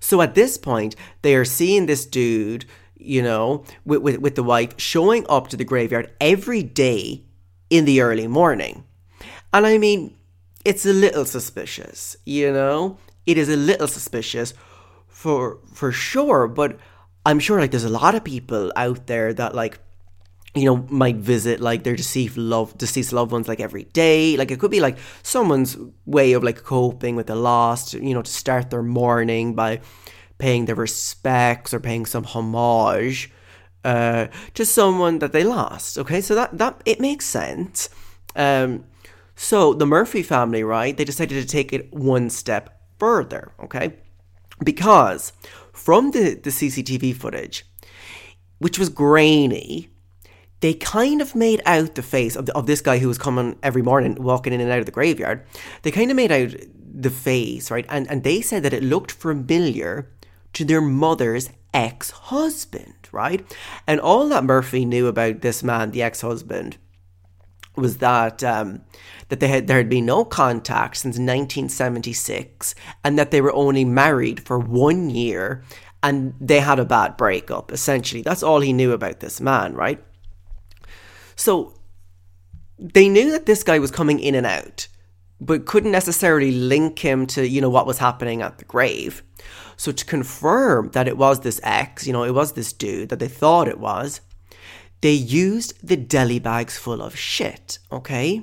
So 0.00 0.22
at 0.22 0.34
this 0.34 0.56
point, 0.56 0.94
they 1.22 1.34
are 1.34 1.44
seeing 1.44 1.86
this 1.86 2.06
dude 2.06 2.64
you 2.98 3.22
know, 3.22 3.64
with, 3.84 4.02
with, 4.02 4.18
with 4.18 4.34
the 4.34 4.42
wife 4.42 4.78
showing 4.78 5.24
up 5.28 5.48
to 5.48 5.56
the 5.56 5.64
graveyard 5.64 6.12
every 6.20 6.62
day 6.62 7.24
in 7.70 7.84
the 7.84 8.00
early 8.00 8.26
morning. 8.26 8.84
And 9.52 9.66
I 9.66 9.78
mean, 9.78 10.16
it's 10.64 10.84
a 10.84 10.92
little 10.92 11.24
suspicious, 11.24 12.16
you 12.24 12.52
know? 12.52 12.98
It 13.26 13.38
is 13.38 13.48
a 13.48 13.56
little 13.56 13.88
suspicious 13.88 14.54
for 15.06 15.58
for 15.74 15.92
sure, 15.92 16.48
but 16.48 16.78
I'm 17.26 17.40
sure 17.40 17.60
like 17.60 17.70
there's 17.70 17.84
a 17.84 17.90
lot 17.90 18.14
of 18.14 18.24
people 18.24 18.72
out 18.76 19.06
there 19.06 19.34
that 19.34 19.54
like 19.54 19.80
you 20.54 20.64
know 20.64 20.86
might 20.88 21.16
visit 21.16 21.60
like 21.60 21.84
their 21.84 21.96
deceased 21.96 22.36
love 22.36 22.76
deceased 22.78 23.12
loved 23.12 23.32
ones 23.32 23.48
like 23.48 23.60
every 23.60 23.84
day 23.84 24.36
like 24.36 24.50
it 24.50 24.58
could 24.58 24.70
be 24.70 24.80
like 24.80 24.96
someone's 25.22 25.76
way 26.06 26.32
of 26.32 26.42
like 26.42 26.62
coping 26.64 27.16
with 27.16 27.26
the 27.26 27.36
loss 27.36 27.92
you 27.92 28.14
know 28.14 28.22
to 28.22 28.30
start 28.30 28.70
their 28.70 28.82
morning 28.82 29.54
by 29.54 29.80
paying 30.38 30.64
their 30.64 30.74
respects 30.74 31.74
or 31.74 31.80
paying 31.80 32.06
some 32.06 32.24
homage 32.24 33.30
uh, 33.84 34.28
to 34.54 34.64
someone 34.64 35.18
that 35.18 35.32
they 35.32 35.44
lost. 35.44 35.98
Okay, 35.98 36.20
so 36.20 36.34
that 36.34 36.56
that 36.58 36.80
it 36.84 37.00
makes 37.00 37.24
sense. 37.24 37.90
Um, 38.34 38.84
so 39.34 39.72
the 39.74 39.86
Murphy 39.86 40.22
family, 40.22 40.64
right? 40.64 40.96
They 40.96 41.04
decided 41.04 41.40
to 41.40 41.46
take 41.46 41.72
it 41.72 41.92
one 41.92 42.30
step 42.30 42.80
further. 42.98 43.52
Okay, 43.62 43.94
because 44.64 45.32
from 45.72 46.12
the 46.12 46.34
the 46.34 46.50
CCTV 46.50 47.14
footage, 47.14 47.64
which 48.58 48.78
was 48.78 48.88
grainy. 48.88 49.90
They 50.60 50.74
kind 50.74 51.22
of 51.22 51.36
made 51.36 51.62
out 51.64 51.94
the 51.94 52.02
face 52.02 52.34
of, 52.34 52.46
the, 52.46 52.56
of 52.56 52.66
this 52.66 52.80
guy 52.80 52.98
who 52.98 53.06
was 53.06 53.16
coming 53.16 53.56
every 53.62 53.80
morning, 53.80 54.16
walking 54.20 54.52
in 54.52 54.60
and 54.60 54.72
out 54.72 54.80
of 54.80 54.86
the 54.86 54.92
graveyard. 54.92 55.46
They 55.82 55.92
kind 55.92 56.10
of 56.10 56.16
made 56.16 56.32
out 56.32 56.52
the 56.92 57.10
face, 57.10 57.70
right? 57.70 57.86
And 57.88 58.10
and 58.10 58.24
they 58.24 58.40
said 58.40 58.64
that 58.64 58.72
it 58.72 58.82
looked 58.82 59.12
familiar 59.12 60.10
to 60.54 60.64
their 60.64 60.80
mother's 60.80 61.50
ex 61.74 62.10
husband, 62.10 62.94
right? 63.12 63.44
And 63.86 64.00
all 64.00 64.28
that 64.28 64.44
Murphy 64.44 64.84
knew 64.84 65.06
about 65.06 65.40
this 65.40 65.62
man, 65.62 65.90
the 65.90 66.02
ex 66.02 66.20
husband, 66.20 66.76
was 67.76 67.98
that 67.98 68.42
um, 68.42 68.82
that 69.28 69.40
they 69.40 69.48
had 69.48 69.66
there 69.66 69.78
had 69.78 69.88
been 69.88 70.06
no 70.06 70.24
contact 70.24 70.96
since 70.96 71.14
1976, 71.14 72.74
and 73.04 73.18
that 73.18 73.30
they 73.30 73.40
were 73.40 73.52
only 73.52 73.84
married 73.84 74.44
for 74.46 74.58
one 74.58 75.10
year, 75.10 75.62
and 76.02 76.34
they 76.40 76.60
had 76.60 76.78
a 76.78 76.84
bad 76.84 77.16
breakup. 77.16 77.72
Essentially, 77.72 78.22
that's 78.22 78.42
all 78.42 78.60
he 78.60 78.72
knew 78.72 78.92
about 78.92 79.20
this 79.20 79.40
man, 79.40 79.74
right? 79.74 80.02
So 81.36 81.74
they 82.78 83.08
knew 83.08 83.30
that 83.32 83.46
this 83.46 83.62
guy 83.62 83.78
was 83.78 83.90
coming 83.90 84.18
in 84.20 84.34
and 84.34 84.46
out, 84.46 84.88
but 85.40 85.66
couldn't 85.66 85.92
necessarily 85.92 86.52
link 86.52 86.98
him 86.98 87.26
to 87.28 87.46
you 87.46 87.60
know 87.60 87.70
what 87.70 87.86
was 87.86 87.98
happening 87.98 88.42
at 88.42 88.58
the 88.58 88.64
grave. 88.64 89.22
So 89.78 89.92
to 89.92 90.04
confirm 90.04 90.90
that 90.90 91.06
it 91.06 91.16
was 91.16 91.40
this 91.40 91.60
ex, 91.62 92.04
you 92.04 92.12
know, 92.12 92.24
it 92.24 92.34
was 92.34 92.52
this 92.52 92.72
dude 92.72 93.10
that 93.10 93.20
they 93.20 93.28
thought 93.28 93.68
it 93.68 93.78
was, 93.78 94.20
they 95.00 95.12
used 95.12 95.74
the 95.86 95.96
deli 95.96 96.40
bags 96.40 96.76
full 96.76 97.00
of 97.00 97.16
shit, 97.16 97.78
okay? 97.92 98.42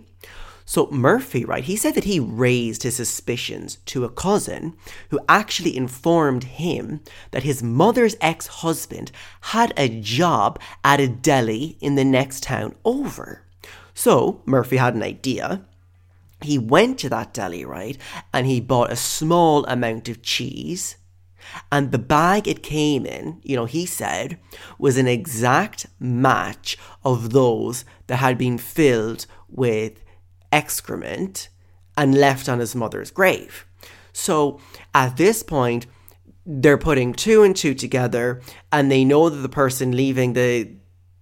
So 0.63 0.87
Murphy, 0.89 1.43
right, 1.43 1.65
he 1.65 1.75
said 1.75 1.93
that 1.95 2.05
he 2.05 2.21
raised 2.21 2.83
his 2.83 2.95
suspicions 2.95 3.75
to 3.87 4.05
a 4.05 4.09
cousin 4.09 4.77
who 5.09 5.19
actually 5.27 5.75
informed 5.75 6.45
him 6.45 7.01
that 7.31 7.43
his 7.43 7.61
mother's 7.61 8.15
ex 8.21 8.47
husband 8.47 9.11
had 9.41 9.73
a 9.75 9.89
job 9.89 10.57
at 10.85 11.01
a 11.01 11.09
deli 11.09 11.77
in 11.81 11.95
the 11.95 12.05
next 12.05 12.43
town 12.43 12.75
over. 12.85 13.43
So 13.93 14.41
Murphy 14.45 14.77
had 14.77 14.95
an 14.95 15.03
idea. 15.03 15.65
He 16.41 16.57
went 16.57 16.97
to 16.99 17.09
that 17.09 17.33
deli, 17.33 17.65
right, 17.65 17.97
and 18.33 18.47
he 18.47 18.61
bought 18.61 18.91
a 18.91 18.95
small 18.95 19.65
amount 19.65 20.07
of 20.07 20.21
cheese 20.21 20.95
and 21.71 21.91
the 21.91 21.99
bag 21.99 22.47
it 22.47 22.63
came 22.63 23.05
in, 23.05 23.39
you 23.43 23.55
know, 23.55 23.65
he 23.65 23.85
said, 23.85 24.39
was 24.77 24.97
an 24.97 25.07
exact 25.07 25.85
match 25.99 26.77
of 27.03 27.31
those 27.31 27.85
that 28.07 28.17
had 28.17 28.37
been 28.37 28.57
filled 28.57 29.25
with 29.49 30.03
excrement 30.51 31.49
and 31.97 32.15
left 32.15 32.49
on 32.49 32.59
his 32.59 32.75
mother's 32.75 33.11
grave. 33.11 33.65
So 34.13 34.59
at 34.93 35.17
this 35.17 35.43
point, 35.43 35.87
they're 36.45 36.77
putting 36.77 37.13
two 37.13 37.43
and 37.43 37.55
two 37.55 37.73
together 37.73 38.41
and 38.71 38.91
they 38.91 39.03
know 39.03 39.29
that 39.29 39.37
the 39.37 39.49
person 39.49 39.95
leaving 39.95 40.33
the 40.33 40.71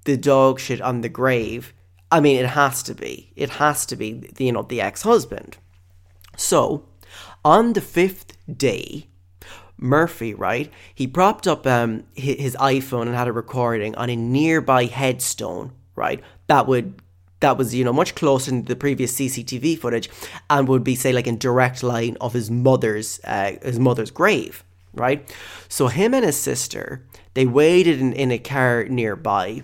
the 0.06 0.18
dog 0.18 0.60
shit 0.60 0.82
on 0.82 1.00
the 1.00 1.10
grave 1.10 1.74
I 2.12 2.20
mean 2.20 2.38
it 2.38 2.50
has 2.50 2.84
to 2.84 2.94
be 2.94 3.32
it 3.36 3.52
has 3.52 3.86
to 3.88 3.96
be 3.96 4.30
you 4.38 4.52
know 4.52 4.64
the 4.64 4.82
ex-husband 4.82 5.58
so 6.36 6.90
on 7.46 7.74
the 7.74 7.82
fifth 7.82 8.38
day 8.58 9.08
Murphy, 9.84 10.34
right? 10.34 10.72
He 10.96 11.06
propped 11.06 11.46
up 11.46 11.68
um, 11.68 12.06
his 12.16 12.56
iPhone 12.56 13.04
and 13.04 13.16
had 13.16 13.28
a 13.28 13.34
recording 13.34 13.94
on 13.96 14.10
a 14.10 14.16
nearby 14.16 14.86
headstone, 14.86 15.74
right? 15.96 16.24
That 16.48 16.68
would 16.68 17.02
that 17.42 17.58
was 17.58 17.76
you 17.76 17.84
know 17.84 17.92
much 17.92 18.16
closer 18.16 18.50
than 18.50 18.64
the 18.64 18.76
previous 18.76 19.14
CCTV 19.14 19.78
footage, 19.78 20.10
and 20.50 20.68
would 20.68 20.84
be 20.84 20.96
say 20.96 21.12
like 21.12 21.28
in 21.28 21.38
direct 21.38 21.84
line 21.84 22.16
of 22.22 22.34
his 22.34 22.50
mother's 22.50 23.20
uh, 23.26 23.58
his 23.62 23.78
mother's 23.78 24.10
grave, 24.10 24.64
right? 24.94 25.30
So 25.68 25.88
him 25.88 26.14
and 26.14 26.26
his 26.26 26.38
sister 26.38 27.06
they 27.34 27.46
waited 27.46 28.00
in, 28.00 28.14
in 28.14 28.32
a 28.32 28.40
car 28.40 28.86
nearby, 28.86 29.64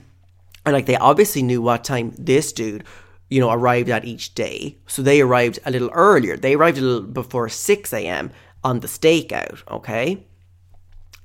and 0.66 0.74
like 0.74 0.86
they 0.86 0.98
obviously 0.98 1.44
knew 1.44 1.62
what 1.62 1.86
time 1.86 2.14
this 2.18 2.52
dude 2.52 2.84
you 3.32 3.40
know, 3.40 3.52
arrived 3.52 3.90
at 3.90 4.06
each 4.06 4.34
day. 4.34 4.76
So 4.88 5.04
they 5.04 5.22
arrived 5.22 5.60
a 5.64 5.70
little 5.70 5.92
earlier. 5.94 6.36
They 6.36 6.56
arrived 6.56 6.80
a 6.80 6.82
little 6.82 7.08
before 7.08 7.48
6 7.48 7.94
a.m 7.94 8.32
on 8.64 8.80
the 8.80 8.88
stakeout, 8.88 9.64
okay? 9.70 10.26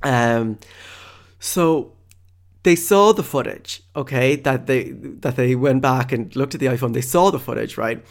Um, 0.02 0.58
so 1.38 1.92
they 2.62 2.76
saw 2.76 3.12
the 3.12 3.22
footage, 3.22 3.82
okay, 3.94 4.36
that 4.36 4.66
they 4.66 4.90
that 4.92 5.36
they 5.36 5.54
went 5.54 5.82
back 5.82 6.12
and 6.12 6.34
looked 6.34 6.54
at 6.54 6.60
the 6.60 6.66
iPhone. 6.66 6.94
They 6.94 7.00
saw 7.00 7.30
the 7.30 7.38
footage, 7.38 7.76
right? 7.76 8.04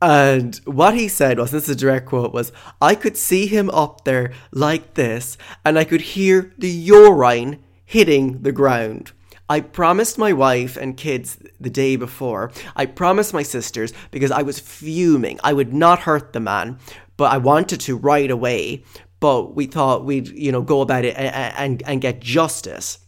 And 0.00 0.60
what 0.64 0.94
he 0.94 1.06
said 1.06 1.38
was, 1.38 1.52
this 1.52 1.64
is 1.64 1.76
a 1.76 1.76
direct 1.76 2.06
quote, 2.06 2.32
was, 2.32 2.50
I 2.80 2.96
could 2.96 3.16
see 3.16 3.46
him 3.46 3.70
up 3.70 4.04
there 4.04 4.32
like 4.50 4.94
this, 4.94 5.38
and 5.64 5.78
I 5.78 5.84
could 5.84 6.00
hear 6.00 6.52
the 6.58 6.68
urine 6.68 7.62
hitting 7.84 8.42
the 8.42 8.50
ground. 8.50 9.12
I 9.48 9.60
promised 9.60 10.18
my 10.18 10.32
wife 10.32 10.76
and 10.76 10.96
kids 10.96 11.38
the 11.60 11.70
day 11.70 11.96
before. 11.96 12.50
I 12.74 12.86
promised 12.86 13.32
my 13.32 13.42
sisters 13.42 13.92
because 14.10 14.30
I 14.30 14.42
was 14.42 14.58
fuming. 14.58 15.38
I 15.44 15.52
would 15.52 15.72
not 15.72 16.00
hurt 16.00 16.32
the 16.32 16.40
man 16.40 16.78
but 17.16 17.32
I 17.32 17.38
wanted 17.38 17.80
to 17.80 17.96
right 17.96 18.30
away. 18.30 18.84
But 19.20 19.54
we 19.54 19.66
thought 19.66 20.04
we'd, 20.04 20.28
you 20.28 20.50
know, 20.50 20.62
go 20.62 20.80
about 20.80 21.04
it 21.04 21.16
and 21.16 21.54
and, 21.56 21.82
and 21.86 22.00
get 22.00 22.20
justice. 22.20 22.98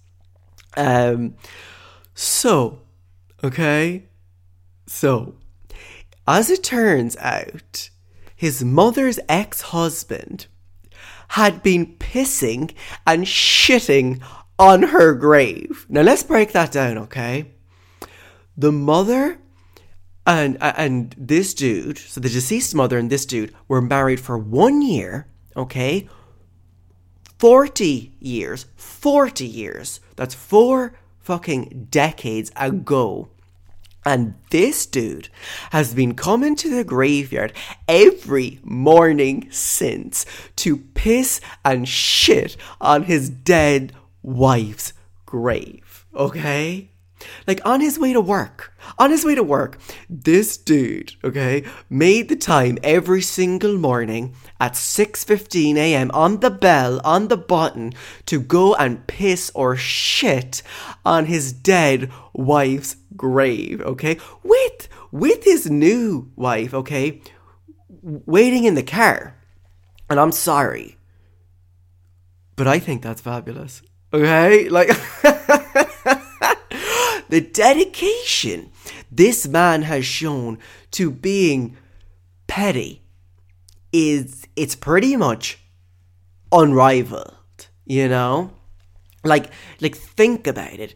Um, 0.76 1.34
so, 2.14 2.82
okay, 3.42 4.08
so 4.86 5.34
as 6.26 6.50
it 6.50 6.62
turns 6.62 7.16
out, 7.16 7.90
his 8.36 8.64
mother's 8.64 9.18
ex-husband 9.28 10.46
had 11.28 11.62
been 11.62 11.96
pissing 11.96 12.72
and 13.06 13.24
shitting 13.24 14.22
on 14.58 14.82
her 14.82 15.14
grave. 15.14 15.86
Now 15.88 16.02
let's 16.02 16.22
break 16.22 16.52
that 16.52 16.70
down, 16.70 16.98
okay? 16.98 17.52
The 18.56 18.72
mother 18.72 19.40
and 20.26 20.56
uh, 20.60 20.72
and 20.76 21.14
this 21.18 21.54
dude, 21.54 21.98
so 21.98 22.20
the 22.20 22.28
deceased 22.28 22.74
mother 22.74 22.98
and 22.98 23.10
this 23.10 23.26
dude 23.26 23.54
were 23.68 23.82
married 23.82 24.20
for 24.20 24.38
one 24.38 24.82
year, 24.82 25.26
okay? 25.56 26.08
40 27.38 28.14
years, 28.20 28.66
40 28.76 29.44
years. 29.44 30.00
That's 30.16 30.34
four 30.34 30.94
fucking 31.20 31.88
decades 31.90 32.50
ago. 32.56 33.28
And 34.06 34.34
this 34.50 34.84
dude 34.86 35.28
has 35.70 35.94
been 35.94 36.14
coming 36.14 36.56
to 36.56 36.74
the 36.74 36.84
graveyard 36.84 37.54
every 37.88 38.60
morning 38.62 39.48
since 39.50 40.26
to 40.56 40.76
piss 40.76 41.40
and 41.64 41.88
shit 41.88 42.56
on 42.80 43.04
his 43.04 43.30
dead 43.30 43.92
wife's 44.22 44.92
grave. 45.24 46.04
Okay? 46.14 46.90
Like 47.46 47.60
on 47.64 47.80
his 47.80 47.98
way 47.98 48.12
to 48.12 48.20
work, 48.20 48.74
on 48.98 49.10
his 49.10 49.24
way 49.24 49.34
to 49.34 49.42
work, 49.42 49.78
this 50.08 50.56
dude, 50.56 51.14
okay, 51.22 51.64
made 51.88 52.28
the 52.28 52.36
time 52.36 52.78
every 52.82 53.22
single 53.22 53.76
morning 53.78 54.34
at 54.60 54.72
6:15 54.72 55.76
a.m. 55.76 56.10
on 56.12 56.40
the 56.40 56.50
bell, 56.50 57.00
on 57.04 57.28
the 57.28 57.36
button 57.36 57.92
to 58.26 58.40
go 58.40 58.74
and 58.74 59.06
piss 59.06 59.50
or 59.54 59.76
shit 59.76 60.62
on 61.04 61.26
his 61.26 61.52
dead 61.52 62.10
wife's 62.32 62.96
grave, 63.16 63.80
okay? 63.82 64.18
With 64.42 64.88
with 65.10 65.44
his 65.44 65.70
new 65.70 66.30
wife, 66.34 66.74
okay? 66.74 67.20
Waiting 68.02 68.64
in 68.64 68.74
the 68.74 68.82
car. 68.82 69.36
And 70.10 70.18
I'm 70.18 70.32
sorry. 70.32 70.96
But 72.56 72.66
I 72.66 72.78
think 72.78 73.02
that's 73.02 73.20
fabulous. 73.20 73.82
Okay? 74.12 74.68
Like 74.68 74.88
the 77.28 77.40
dedication 77.40 78.70
this 79.10 79.46
man 79.46 79.82
has 79.82 80.04
shown 80.04 80.58
to 80.92 81.10
being 81.10 81.76
petty 82.46 83.02
is 83.92 84.46
it's 84.56 84.74
pretty 84.74 85.16
much 85.16 85.58
unrivaled, 86.52 87.68
you 87.86 88.08
know? 88.08 88.52
Like 89.22 89.50
like 89.80 89.96
think 89.96 90.46
about 90.46 90.78
it. 90.78 90.94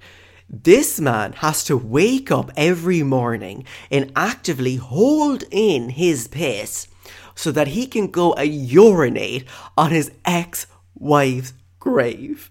This 0.51 0.99
man 0.99 1.35
has 1.35 1.63
to 1.65 1.77
wake 1.77 2.31
up 2.31 2.51
every 2.57 3.03
morning 3.03 3.65
and 3.91 4.13
actively 4.17 4.77
hold 4.77 5.45
in 5.51 5.91
his 5.91 6.27
piss 6.27 6.89
so 7.35 7.53
that 7.53 7.69
he 7.69 7.87
can 7.87 8.11
go 8.11 8.33
and 8.33 8.53
urinate 8.53 9.45
on 9.77 9.91
his 9.91 10.11
ex-wife's 10.25 11.53
grave. 11.79 12.51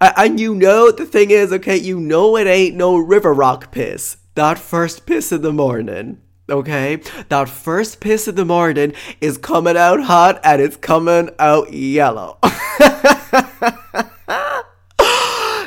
And 0.00 0.38
you 0.38 0.54
know, 0.54 0.92
the 0.92 1.06
thing 1.06 1.30
is, 1.30 1.52
okay, 1.52 1.76
you 1.76 1.98
know 1.98 2.36
it 2.36 2.46
ain't 2.46 2.76
no 2.76 2.96
river 2.96 3.34
rock 3.34 3.72
piss. 3.72 4.18
That 4.34 4.58
first 4.58 5.06
piss 5.06 5.32
in 5.32 5.42
the 5.42 5.52
morning, 5.52 6.20
okay? 6.48 7.02
That 7.28 7.48
first 7.48 8.00
piss 8.00 8.28
in 8.28 8.36
the 8.36 8.44
morning 8.44 8.94
is 9.20 9.36
coming 9.38 9.76
out 9.76 10.04
hot 10.04 10.40
and 10.44 10.62
it's 10.62 10.76
coming 10.76 11.30
out 11.40 11.72
yellow. 11.72 12.38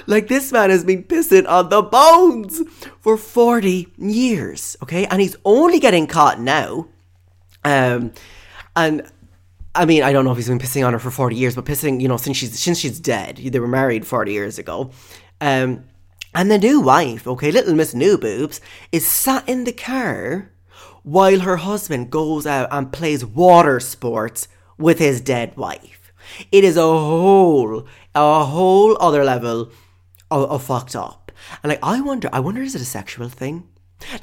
like 0.07 0.29
this 0.29 0.53
man 0.53 0.69
has 0.69 0.85
been 0.85 1.03
pissing 1.03 1.45
on 1.49 1.67
the 1.67 1.81
bones 1.81 2.61
for 3.01 3.17
40 3.17 3.89
years, 3.97 4.77
okay? 4.81 5.05
And 5.07 5.19
he's 5.19 5.35
only 5.43 5.79
getting 5.79 6.07
caught 6.07 6.39
now. 6.39 6.87
Um, 7.65 8.13
and 8.77 9.11
I 9.73 9.85
mean, 9.85 10.03
I 10.03 10.11
don't 10.11 10.25
know 10.25 10.31
if 10.31 10.37
he's 10.37 10.49
been 10.49 10.59
pissing 10.59 10.85
on 10.85 10.93
her 10.93 10.99
for 10.99 11.11
40 11.11 11.35
years, 11.35 11.55
but 11.55 11.65
pissing, 11.65 12.01
you 12.01 12.07
know, 12.07 12.17
since 12.17 12.37
she's 12.37 12.59
since 12.59 12.79
she's 12.79 12.99
dead. 12.99 13.37
They 13.37 13.59
were 13.59 13.67
married 13.67 14.05
40 14.05 14.31
years 14.31 14.59
ago. 14.59 14.91
Um, 15.39 15.85
and 16.33 16.49
the 16.49 16.57
new 16.57 16.81
wife, 16.81 17.27
okay, 17.27 17.51
little 17.51 17.73
Miss 17.73 17.93
New 17.93 18.17
Boobs, 18.17 18.61
is 18.91 19.07
sat 19.07 19.47
in 19.47 19.63
the 19.63 19.73
car 19.73 20.51
while 21.03 21.39
her 21.41 21.57
husband 21.57 22.09
goes 22.09 22.45
out 22.45 22.69
and 22.71 22.91
plays 22.91 23.25
water 23.25 23.79
sports 23.79 24.47
with 24.77 24.99
his 24.99 25.19
dead 25.21 25.55
wife. 25.57 26.13
It 26.51 26.63
is 26.63 26.77
a 26.77 26.81
whole, 26.81 27.85
a 28.15 28.45
whole 28.45 28.97
other 29.01 29.23
level 29.23 29.71
of, 30.29 30.51
of 30.51 30.63
fucked 30.63 30.95
up. 30.95 31.31
And 31.63 31.69
like, 31.69 31.79
I 31.83 32.01
wonder, 32.01 32.29
I 32.31 32.39
wonder, 32.39 32.61
is 32.61 32.75
it 32.75 32.81
a 32.81 32.85
sexual 32.85 33.29
thing? 33.29 33.67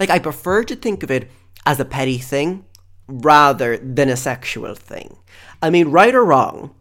Like, 0.01 0.11
I 0.11 0.19
prefer 0.19 0.65
to 0.65 0.77
think 0.77 1.03
of 1.03 1.11
it 1.11 1.31
as 1.67 1.79
a 1.79 1.85
petty 1.85 2.19
thing 2.19 2.65
rather 3.09 3.77
than 3.79 4.09
a 4.09 4.17
sexual 4.17 4.75
thing. 4.75 5.17
I 5.63 5.71
mean, 5.71 5.89
right 5.89 6.15
or 6.15 6.25
wrong, 6.25 6.75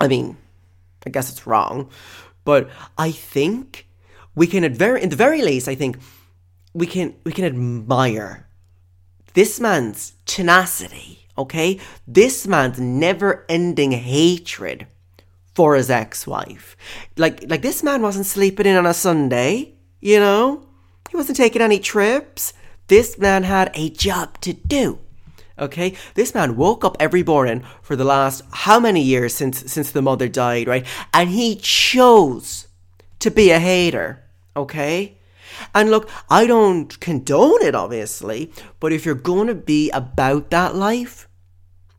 I 0.00 0.08
mean, 0.08 0.36
I 1.06 1.10
guess 1.10 1.30
it's 1.30 1.46
wrong, 1.46 1.88
but 2.44 2.68
I 2.98 3.12
think 3.12 3.86
we 4.34 4.46
can 4.46 4.64
at 4.64 4.72
very, 4.72 5.02
in 5.02 5.08
the 5.08 5.16
very 5.16 5.42
least, 5.42 5.68
I 5.68 5.74
think 5.74 5.98
we 6.74 6.86
can 6.86 7.14
we 7.24 7.32
can 7.32 7.44
admire 7.44 8.46
this 9.34 9.60
man's 9.60 10.14
tenacity. 10.26 11.26
Okay, 11.38 11.80
this 12.06 12.46
man's 12.46 12.78
never-ending 12.78 13.92
hatred 13.92 14.86
for 15.54 15.74
his 15.76 15.90
ex-wife. 15.90 16.76
Like 17.16 17.44
like 17.48 17.62
this 17.62 17.82
man 17.82 18.02
wasn't 18.02 18.26
sleeping 18.26 18.66
in 18.66 18.76
on 18.76 18.86
a 18.86 18.94
Sunday. 18.94 19.74
You 20.00 20.18
know, 20.18 20.66
he 21.10 21.16
wasn't 21.16 21.36
taking 21.38 21.62
any 21.62 21.78
trips. 21.78 22.52
This 22.88 23.18
man 23.18 23.44
had 23.44 23.70
a 23.74 23.90
job 23.90 24.40
to 24.40 24.52
do. 24.52 24.98
Okay, 25.58 25.94
this 26.14 26.34
man 26.34 26.56
woke 26.56 26.84
up 26.84 26.96
every 26.98 27.22
morning 27.22 27.62
for 27.82 27.96
the 27.96 28.04
last 28.04 28.42
how 28.50 28.80
many 28.80 29.02
years 29.02 29.34
since 29.34 29.70
since 29.70 29.90
the 29.90 30.02
mother 30.02 30.28
died, 30.28 30.66
right? 30.66 30.86
And 31.12 31.30
he 31.30 31.56
chose 31.56 32.68
to 33.18 33.30
be 33.30 33.50
a 33.50 33.58
hater. 33.58 34.22
Okay, 34.56 35.18
and 35.74 35.90
look, 35.90 36.08
I 36.30 36.46
don't 36.46 36.98
condone 37.00 37.62
it, 37.62 37.74
obviously, 37.74 38.52
but 38.80 38.92
if 38.92 39.04
you're 39.04 39.14
going 39.14 39.48
to 39.48 39.54
be 39.54 39.90
about 39.90 40.50
that 40.50 40.74
life, 40.74 41.28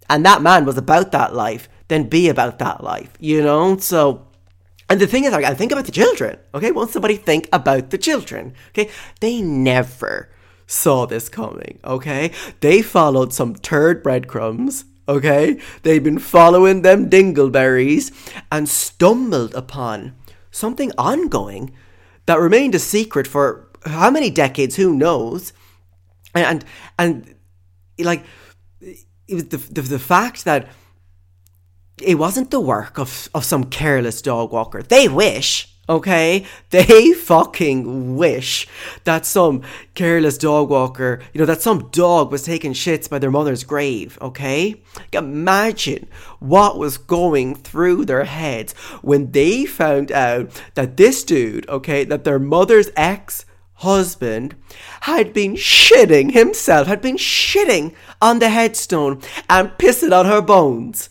and 0.10 0.26
that 0.26 0.42
man 0.42 0.66
was 0.66 0.78
about 0.78 1.12
that 1.12 1.34
life, 1.34 1.70
then 1.88 2.10
be 2.10 2.30
about 2.30 2.60
that 2.60 2.84
life, 2.84 3.14
you 3.20 3.42
know? 3.42 3.78
So, 3.78 4.28
and 4.90 5.00
the 5.00 5.08
thing 5.08 5.26
is, 5.26 5.34
I 5.34 5.54
think 5.54 5.72
about 5.72 5.86
the 5.86 5.92
children, 5.92 6.38
okay? 6.54 6.72
Won't 6.72 6.92
somebody 6.92 7.16
think 7.16 7.48
about 7.54 7.90
the 7.90 7.98
children, 7.98 8.54
okay? 8.70 8.90
They 9.20 9.42
never 9.42 10.30
saw 10.68 11.06
this 11.06 11.30
coming, 11.30 11.80
okay? 11.84 12.32
They 12.60 12.82
followed 12.82 13.34
some 13.34 13.56
turd 13.56 14.04
breadcrumbs, 14.04 14.86
okay? 15.08 15.60
They've 15.84 16.04
been 16.04 16.20
following 16.20 16.82
them 16.82 17.10
dingleberries 17.10 18.12
and 18.52 18.68
stumbled 18.68 19.54
upon 19.56 20.16
something 20.52 20.92
ongoing 20.98 21.74
that 22.26 22.40
remained 22.40 22.76
a 22.76 22.80
secret 22.80 23.28
for 23.28 23.70
how 23.86 24.10
many 24.10 24.30
decades? 24.30 24.76
Who 24.76 24.96
knows? 24.96 25.54
And 26.34 26.64
and, 26.98 27.36
like 28.00 28.24
it 28.82 29.34
was 29.34 29.46
the, 29.46 29.58
the 29.58 29.82
the 29.82 30.00
fact 30.00 30.46
that 30.46 30.70
it 32.02 32.16
wasn't 32.16 32.52
the 32.52 32.60
work 32.60 32.98
of 32.98 33.30
of 33.34 33.46
some 33.46 33.66
careless 33.66 34.22
dog 34.22 34.52
walker. 34.52 34.82
They 34.82 35.08
wish 35.08 35.73
Okay? 35.90 36.46
They 36.70 37.12
fucking 37.12 38.16
wish 38.16 38.68
that 39.04 39.26
some 39.26 39.64
careless 39.96 40.38
dog 40.38 40.70
walker, 40.70 41.22
you 41.34 41.40
know, 41.40 41.46
that 41.46 41.62
some 41.62 41.90
dog 41.90 42.32
was 42.32 42.44
taking 42.44 42.74
shits 42.74 43.10
by 43.10 43.20
their 43.20 43.32
mother's 43.32 43.64
grave, 43.64 44.18
okay? 44.22 44.82
Imagine 45.12 46.08
what 46.40 46.78
was 46.78 46.98
going 46.98 47.56
through 47.56 48.06
their 48.06 48.24
heads 48.24 48.74
when 49.02 49.32
they 49.32 49.66
found 49.66 50.12
out 50.12 50.50
that 50.76 50.96
this 50.98 51.24
dude, 51.24 51.68
okay, 51.68 52.06
that 52.06 52.24
their 52.24 52.40
mother's 52.40 52.90
ex 52.96 53.46
husband 53.76 54.56
had 55.02 55.34
been 55.34 55.56
shitting 55.56 56.32
himself, 56.32 56.88
had 56.88 57.02
been 57.02 57.18
shitting 57.18 57.94
on 58.22 58.40
the 58.40 58.50
headstone 58.50 59.22
and 59.50 59.70
pissing 59.72 60.18
on 60.18 60.26
her 60.26 60.42
bones. 60.42 61.10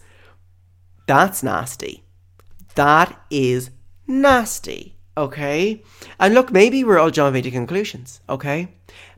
That's 1.07 1.43
nasty. 1.43 2.05
That 2.75 3.21
is 3.31 3.71
nasty, 4.07 4.97
okay? 5.17 5.83
And 6.19 6.35
look, 6.35 6.53
maybe 6.53 6.85
we're 6.85 6.99
all 6.99 7.11
jumping 7.11 7.43
to 7.43 7.51
conclusions, 7.51 8.21
okay? 8.29 8.69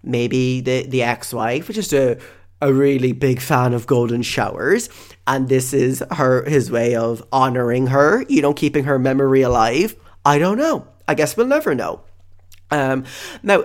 Maybe 0.02 0.60
the, 0.60 0.86
the 0.86 1.02
ex-wife 1.02 1.68
was 1.68 1.76
just 1.76 1.92
a, 1.92 2.18
a 2.60 2.72
really 2.72 3.12
big 3.12 3.40
fan 3.40 3.74
of 3.74 3.86
golden 3.86 4.22
showers, 4.22 4.88
and 5.26 5.48
this 5.48 5.72
is 5.72 6.02
her 6.12 6.44
his 6.44 6.70
way 6.70 6.94
of 6.94 7.22
honoring 7.32 7.88
her, 7.88 8.24
you 8.28 8.42
know, 8.42 8.54
keeping 8.54 8.84
her 8.84 8.98
memory 8.98 9.42
alive. 9.42 9.96
I 10.24 10.38
don't 10.38 10.58
know. 10.58 10.86
I 11.06 11.14
guess 11.14 11.36
we'll 11.36 11.46
never 11.46 11.74
know. 11.74 12.02
Um, 12.70 13.04
now, 13.42 13.62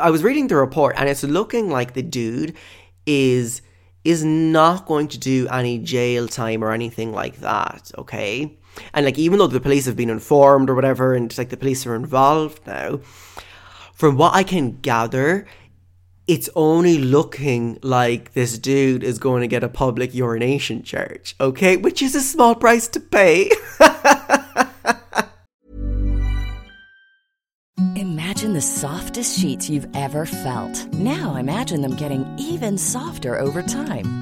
I 0.00 0.10
was 0.10 0.22
reading 0.22 0.48
the 0.48 0.56
report, 0.56 0.96
and 0.98 1.08
it's 1.08 1.22
looking 1.22 1.70
like 1.70 1.94
the 1.94 2.02
dude 2.02 2.54
is 3.06 3.62
is 4.04 4.24
not 4.24 4.86
going 4.86 5.06
to 5.06 5.18
do 5.18 5.46
any 5.48 5.78
jail 5.78 6.26
time 6.26 6.64
or 6.64 6.72
anything 6.72 7.12
like 7.12 7.36
that. 7.38 7.92
Okay, 7.96 8.58
and 8.94 9.04
like, 9.04 9.18
even 9.18 9.38
though 9.38 9.46
the 9.46 9.60
police 9.60 9.86
have 9.86 9.96
been 9.96 10.10
informed 10.10 10.70
or 10.70 10.74
whatever, 10.74 11.14
and 11.14 11.36
like 11.36 11.50
the 11.50 11.56
police 11.56 11.86
are 11.86 11.94
involved 11.94 12.66
now, 12.66 13.00
from 13.94 14.16
what 14.16 14.34
I 14.34 14.42
can 14.42 14.78
gather, 14.80 15.46
it's 16.26 16.48
only 16.54 16.98
looking 16.98 17.78
like 17.82 18.32
this 18.32 18.58
dude 18.58 19.02
is 19.02 19.18
going 19.18 19.42
to 19.42 19.48
get 19.48 19.64
a 19.64 19.68
public 19.68 20.14
urination 20.14 20.82
charge, 20.82 21.34
okay? 21.40 21.76
Which 21.76 22.02
is 22.02 22.14
a 22.14 22.20
small 22.20 22.54
price 22.54 22.88
to 22.88 23.00
pay. 23.00 23.50
Imagine 27.96 28.54
the 28.54 28.60
softest 28.60 29.38
sheets 29.38 29.68
you've 29.68 29.88
ever 29.94 30.26
felt. 30.26 30.86
Now 30.94 31.36
imagine 31.36 31.82
them 31.82 31.96
getting 31.96 32.26
even 32.38 32.78
softer 32.78 33.38
over 33.38 33.62
time. 33.62 34.21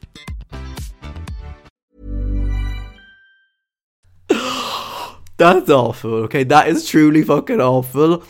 That's 5.41 5.71
awful, 5.71 6.13
okay? 6.25 6.43
That 6.43 6.67
is 6.67 6.87
truly 6.87 7.23
fucking 7.23 7.59
awful. 7.59 8.23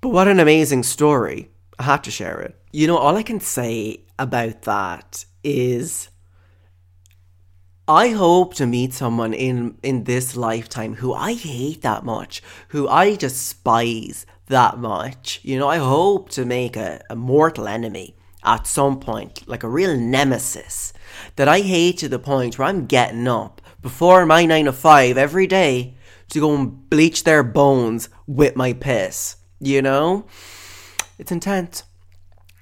But 0.00 0.08
what 0.08 0.26
an 0.26 0.40
amazing 0.40 0.82
story. 0.82 1.52
I 1.78 1.84
had 1.84 2.02
to 2.02 2.10
share 2.10 2.40
it. 2.40 2.60
You 2.72 2.88
know, 2.88 2.96
all 2.96 3.16
I 3.16 3.22
can 3.22 3.38
say 3.38 4.06
about 4.18 4.62
that 4.62 5.24
is 5.44 6.08
I 7.86 8.08
hope 8.08 8.54
to 8.54 8.66
meet 8.66 8.92
someone 8.92 9.32
in 9.32 9.78
in 9.84 10.02
this 10.02 10.36
lifetime 10.36 10.94
who 10.94 11.14
I 11.14 11.34
hate 11.34 11.82
that 11.82 12.04
much, 12.04 12.42
who 12.70 12.88
I 12.88 13.14
despise 13.14 14.26
that 14.48 14.78
much. 14.78 15.38
You 15.44 15.60
know, 15.60 15.68
I 15.68 15.78
hope 15.78 16.28
to 16.30 16.44
make 16.44 16.76
a, 16.76 17.02
a 17.08 17.14
mortal 17.14 17.68
enemy 17.68 18.16
at 18.42 18.66
some 18.66 18.98
point, 18.98 19.46
like 19.46 19.62
a 19.62 19.68
real 19.68 19.96
nemesis 19.96 20.92
that 21.36 21.46
I 21.46 21.60
hate 21.60 21.98
to 21.98 22.08
the 22.08 22.18
point 22.18 22.58
where 22.58 22.66
I'm 22.66 22.86
getting 22.86 23.28
up 23.28 23.62
before 23.80 24.26
my 24.26 24.44
nine 24.44 24.64
to 24.64 24.72
five 24.72 25.16
every 25.16 25.46
day 25.46 25.94
to 26.30 26.40
go 26.40 26.54
and 26.54 26.88
bleach 26.90 27.24
their 27.24 27.42
bones 27.42 28.08
with 28.26 28.56
my 28.56 28.72
piss. 28.72 29.36
You 29.60 29.82
know? 29.82 30.26
It's 31.18 31.32
intense. 31.32 31.84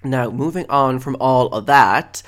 Now, 0.03 0.31
moving 0.31 0.66
on 0.68 0.99
from 0.99 1.16
all 1.20 1.49
of 1.49 1.66
that, 1.66 2.23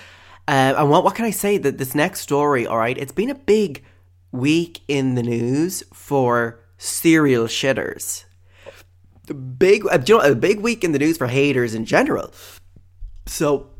uh, 0.49 0.75
and 0.77 0.91
what, 0.91 1.05
what 1.05 1.15
can 1.15 1.25
I 1.25 1.31
say? 1.31 1.57
That 1.59 1.79
this 1.79 1.95
next 1.95 2.21
story, 2.21 2.67
all 2.67 2.79
right, 2.79 2.99
it's 2.99 3.13
been 3.13 3.31
a 3.31 3.35
big 3.35 3.85
week 4.33 4.81
in 4.89 5.15
the 5.15 5.23
news 5.23 5.83
for 5.93 6.61
serial 6.79 7.47
shitters. 7.47 8.25
Big, 9.59 9.87
uh, 9.87 10.03
you 10.07 10.17
know, 10.17 10.21
a 10.21 10.35
big 10.35 10.61
week 10.61 10.83
in 10.83 10.93
the 10.93 10.99
news 10.99 11.17
for 11.17 11.29
haters 11.29 11.75
in 11.75 11.85
general. 11.85 12.33
So, 13.27 13.71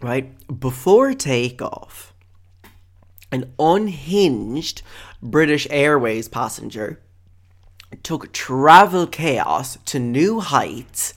right 0.00 0.32
before 0.60 1.12
takeoff, 1.12 2.07
an 3.30 3.52
unhinged 3.58 4.82
British 5.22 5.66
Airways 5.70 6.28
passenger 6.28 7.00
took 8.02 8.32
travel 8.32 9.06
chaos 9.06 9.78
to 9.86 9.98
new 9.98 10.40
heights 10.40 11.14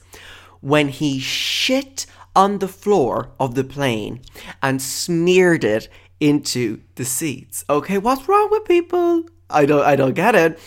when 0.60 0.88
he 0.88 1.18
shit 1.18 2.06
on 2.34 2.58
the 2.58 2.68
floor 2.68 3.30
of 3.38 3.54
the 3.54 3.64
plane 3.64 4.20
and 4.62 4.80
smeared 4.80 5.64
it 5.64 5.88
into 6.20 6.80
the 6.94 7.04
seats. 7.04 7.64
Okay, 7.68 7.98
what's 7.98 8.28
wrong 8.28 8.48
with 8.50 8.64
people? 8.64 9.24
I 9.50 9.66
don't 9.66 9.84
I 9.84 9.96
don't 9.96 10.14
get 10.14 10.34
it. 10.34 10.58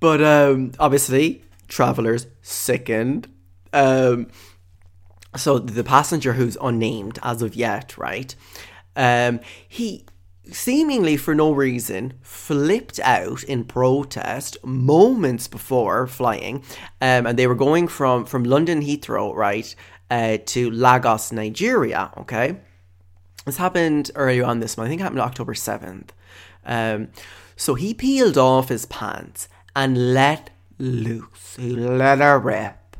But 0.00 0.22
um 0.22 0.72
obviously 0.78 1.44
travelers 1.66 2.26
sickened. 2.42 3.28
Um 3.72 4.28
so 5.34 5.58
the 5.58 5.82
passenger 5.82 6.34
who's 6.34 6.58
unnamed 6.60 7.18
as 7.22 7.42
of 7.42 7.56
yet, 7.56 7.96
right? 7.96 8.34
Um 8.94 9.40
he 9.68 10.04
seemingly 10.50 11.16
for 11.16 11.34
no 11.34 11.52
reason 11.52 12.14
flipped 12.22 12.98
out 13.00 13.42
in 13.44 13.64
protest 13.64 14.56
moments 14.64 15.46
before 15.46 16.06
flying. 16.06 16.64
Um, 17.00 17.26
and 17.26 17.38
they 17.38 17.46
were 17.46 17.54
going 17.54 17.88
from 17.88 18.24
from 18.24 18.44
london 18.44 18.82
heathrow 18.82 19.34
right 19.34 19.74
uh, 20.10 20.38
to 20.46 20.70
lagos 20.70 21.32
nigeria 21.32 22.10
okay? 22.18 22.56
This 23.46 23.56
happened 23.56 24.12
earlier 24.14 24.44
on 24.44 24.60
this 24.60 24.76
month. 24.76 24.86
I 24.86 24.90
think 24.90 25.00
it 25.00 25.04
happened 25.04 25.20
october 25.20 25.54
7th 25.54 26.08
um, 26.64 27.08
so 27.56 27.74
he 27.74 27.94
peeled 27.94 28.38
off 28.38 28.68
his 28.68 28.86
pants 28.86 29.48
and 29.74 30.14
let 30.14 30.50
loose. 30.78 31.56
He 31.58 31.70
let 31.70 32.18
her 32.18 32.38
rip 32.38 32.96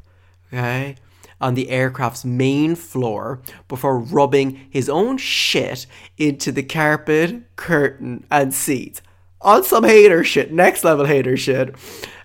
okay 0.52 0.96
on 1.42 1.54
the 1.54 1.68
aircraft's 1.68 2.24
main 2.24 2.74
floor 2.74 3.42
before 3.68 3.98
rubbing 3.98 4.66
his 4.70 4.88
own 4.88 5.18
shit 5.18 5.86
into 6.16 6.52
the 6.52 6.62
carpet, 6.62 7.42
curtain, 7.56 8.24
and 8.30 8.54
seats. 8.54 9.02
On 9.40 9.62
some 9.64 9.84
hater 9.84 10.22
shit, 10.22 10.52
next 10.52 10.84
level 10.84 11.04
hater 11.04 11.36
shit. 11.36 11.74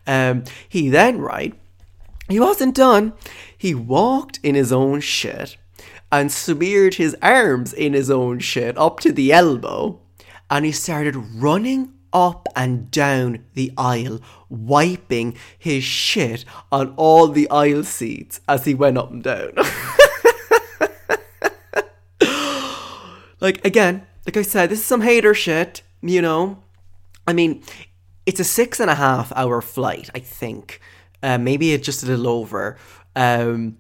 Um, 0.06 0.44
he 0.70 0.90
then, 0.90 1.20
right, 1.20 1.54
he 2.30 2.40
wasn't 2.40 2.76
done. 2.76 3.14
He 3.58 3.74
walked 3.74 4.40
in 4.44 4.56
his 4.56 4.72
own 4.72 5.02
shit 5.02 5.58
and 6.12 6.32
smeared 6.32 6.96
his 6.96 7.16
arms 7.22 7.74
in 7.74 7.94
his 7.94 8.10
own 8.10 8.40
shit 8.40 8.78
up 8.78 9.00
to 9.02 9.12
the 9.12 9.34
elbow 9.34 10.00
and 10.50 10.66
he 10.66 10.72
started 10.72 11.16
running 11.16 11.94
up 12.14 12.48
and 12.56 12.90
down 12.92 13.46
the 13.54 13.72
aisle, 13.78 14.20
wiping 14.50 15.36
his 15.58 15.84
shit 15.84 16.46
on 16.72 16.94
all 16.96 17.28
the 17.28 17.50
aisle 17.50 17.84
seats 17.84 18.40
as 18.48 18.66
he 18.66 18.74
went 18.74 18.98
up 18.98 19.12
and 19.12 19.24
down. 19.24 19.52
like, 23.42 23.64
again, 23.66 24.06
like 24.26 24.38
I 24.38 24.42
said, 24.42 24.70
this 24.70 24.80
is 24.80 24.86
some 24.86 25.02
hater 25.02 25.34
shit, 25.34 25.82
you 26.02 26.22
know? 26.22 26.64
I 27.28 27.34
mean, 27.34 27.64
it's 28.26 28.40
a 28.40 28.44
six 28.44 28.80
and 28.80 28.90
a 28.90 28.96
half 28.96 29.32
hour 29.36 29.62
flight, 29.62 30.10
I 30.14 30.20
think. 30.20 30.82
Uh, 31.24 31.38
maybe 31.38 31.74
it's 31.74 31.86
just 31.86 32.04
a 32.04 32.06
little 32.06 32.28
over. 32.28 32.78
Um, 33.16 33.78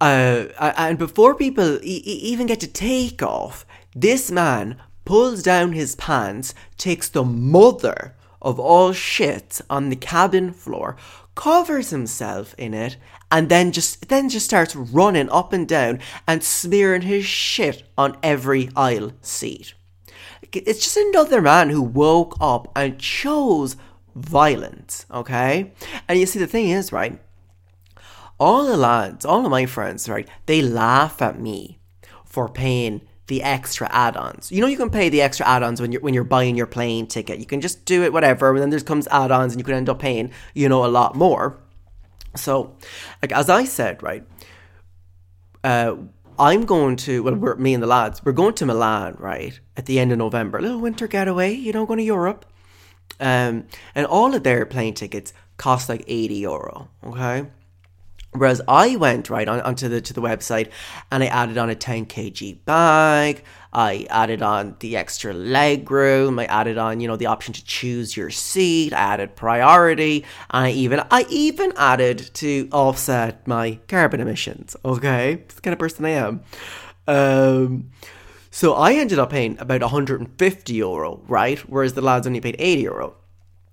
uh, 0.00 0.46
and 0.76 0.96
before 0.96 1.34
people 1.34 1.78
e- 1.82 2.02
even 2.04 2.46
get 2.46 2.60
to 2.60 2.66
take 2.66 3.22
off, 3.22 3.66
this 3.94 4.30
man 4.30 4.80
pulls 5.08 5.42
down 5.42 5.72
his 5.72 5.96
pants, 5.96 6.54
takes 6.76 7.08
the 7.08 7.24
mother 7.24 8.14
of 8.42 8.60
all 8.60 8.92
shit 8.92 9.58
on 9.70 9.88
the 9.88 9.96
cabin 9.96 10.52
floor, 10.52 10.98
covers 11.34 11.88
himself 11.88 12.54
in 12.58 12.74
it, 12.74 12.98
and 13.30 13.48
then 13.48 13.72
just 13.72 14.10
then 14.10 14.28
just 14.28 14.44
starts 14.44 14.76
running 14.76 15.30
up 15.30 15.54
and 15.54 15.66
down 15.66 15.98
and 16.26 16.44
smearing 16.44 17.00
his 17.00 17.24
shit 17.24 17.84
on 17.96 18.18
every 18.22 18.68
aisle 18.76 19.12
seat. 19.22 19.72
It's 20.52 20.84
just 20.84 20.98
another 20.98 21.40
man 21.40 21.70
who 21.70 21.80
woke 21.80 22.36
up 22.38 22.70
and 22.76 22.98
chose 22.98 23.76
violence, 24.14 25.06
okay? 25.10 25.72
And 26.06 26.20
you 26.20 26.26
see 26.26 26.38
the 26.38 26.46
thing 26.46 26.68
is, 26.68 26.92
right? 26.92 27.18
All 28.38 28.66
the 28.66 28.76
lads, 28.76 29.24
all 29.24 29.46
of 29.46 29.50
my 29.50 29.64
friends, 29.64 30.06
right, 30.06 30.28
they 30.44 30.60
laugh 30.60 31.22
at 31.22 31.40
me 31.40 31.78
for 32.26 32.46
paying 32.46 33.07
the 33.28 33.42
extra 33.42 33.88
add-ons. 33.92 34.50
You 34.50 34.60
know 34.60 34.66
you 34.66 34.76
can 34.76 34.90
pay 34.90 35.08
the 35.08 35.22
extra 35.22 35.46
add-ons 35.46 35.80
when 35.80 35.92
you're 35.92 36.00
when 36.00 36.14
you're 36.14 36.24
buying 36.24 36.56
your 36.56 36.66
plane 36.66 37.06
ticket. 37.06 37.38
You 37.38 37.46
can 37.46 37.60
just 37.60 37.84
do 37.84 38.02
it 38.02 38.12
whatever, 38.12 38.50
and 38.50 38.58
then 38.58 38.70
there 38.70 38.80
comes 38.80 39.06
add-ons 39.08 39.52
and 39.52 39.60
you 39.60 39.64
could 39.64 39.74
end 39.74 39.88
up 39.88 40.00
paying, 40.00 40.32
you 40.54 40.68
know, 40.68 40.84
a 40.84 40.88
lot 40.88 41.14
more. 41.14 41.58
So, 42.34 42.76
like 43.22 43.32
as 43.32 43.48
I 43.48 43.64
said, 43.64 44.02
right, 44.02 44.24
uh, 45.62 45.96
I'm 46.38 46.64
going 46.64 46.96
to 46.96 47.22
well, 47.22 47.56
me 47.56 47.74
and 47.74 47.82
the 47.82 47.86
lads, 47.86 48.24
we're 48.24 48.32
going 48.32 48.54
to 48.54 48.66
Milan, 48.66 49.16
right, 49.18 49.58
at 49.76 49.86
the 49.86 49.98
end 49.98 50.12
of 50.12 50.18
November, 50.18 50.58
a 50.58 50.62
little 50.62 50.80
winter 50.80 51.06
getaway, 51.06 51.52
you 51.52 51.72
know, 51.72 51.86
going 51.86 51.98
to 51.98 52.04
Europe, 52.04 52.44
um, 53.20 53.66
and 53.94 54.06
all 54.06 54.34
of 54.34 54.42
their 54.42 54.64
plane 54.66 54.94
tickets 54.94 55.32
cost 55.56 55.88
like 55.88 56.04
eighty 56.06 56.36
euro, 56.36 56.88
okay. 57.04 57.46
Whereas 58.32 58.60
I 58.68 58.96
went 58.96 59.30
right 59.30 59.48
on, 59.48 59.60
onto 59.62 59.88
the 59.88 60.00
to 60.02 60.12
the 60.12 60.20
website 60.20 60.70
and 61.10 61.22
I 61.22 61.26
added 61.26 61.56
on 61.56 61.70
a 61.70 61.74
10 61.74 62.06
kg 62.06 62.64
bag. 62.64 63.42
I 63.72 64.06
added 64.10 64.42
on 64.42 64.76
the 64.80 64.96
extra 64.96 65.32
leg 65.32 65.90
room. 65.90 66.38
I 66.38 66.44
added 66.46 66.78
on, 66.78 67.00
you 67.00 67.08
know, 67.08 67.16
the 67.16 67.26
option 67.26 67.54
to 67.54 67.64
choose 67.64 68.16
your 68.16 68.30
seat. 68.30 68.92
I 68.92 68.98
added 68.98 69.34
priority. 69.34 70.24
And 70.50 70.66
I 70.66 70.70
even 70.70 71.02
I 71.10 71.26
even 71.30 71.72
added 71.76 72.30
to 72.34 72.68
offset 72.70 73.46
my 73.46 73.78
carbon 73.88 74.20
emissions. 74.20 74.76
Okay, 74.84 75.36
That's 75.36 75.54
the 75.54 75.60
kind 75.62 75.72
of 75.72 75.78
person 75.78 76.04
I 76.04 76.10
am. 76.10 76.42
Um, 77.06 77.90
so 78.50 78.74
I 78.74 78.94
ended 78.94 79.18
up 79.18 79.30
paying 79.30 79.58
about 79.58 79.80
150 79.80 80.74
euro, 80.74 81.22
right? 81.28 81.58
Whereas 81.60 81.94
the 81.94 82.02
lads 82.02 82.26
only 82.26 82.40
paid 82.40 82.56
80 82.58 82.82
euro 82.82 83.14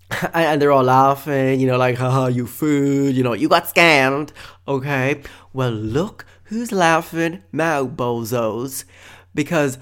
and 0.33 0.61
they're 0.61 0.71
all 0.71 0.83
laughing, 0.83 1.59
you 1.59 1.67
know, 1.67 1.77
like, 1.77 1.97
haha, 1.97 2.27
you 2.27 2.45
food, 2.47 3.15
you 3.15 3.23
know, 3.23 3.33
you 3.33 3.49
got 3.49 3.65
scammed. 3.65 4.31
Okay, 4.67 5.21
well, 5.53 5.71
look 5.71 6.25
who's 6.45 6.71
laughing 6.71 7.43
now, 7.51 7.85
bozos. 7.85 8.85
Because 9.33 9.77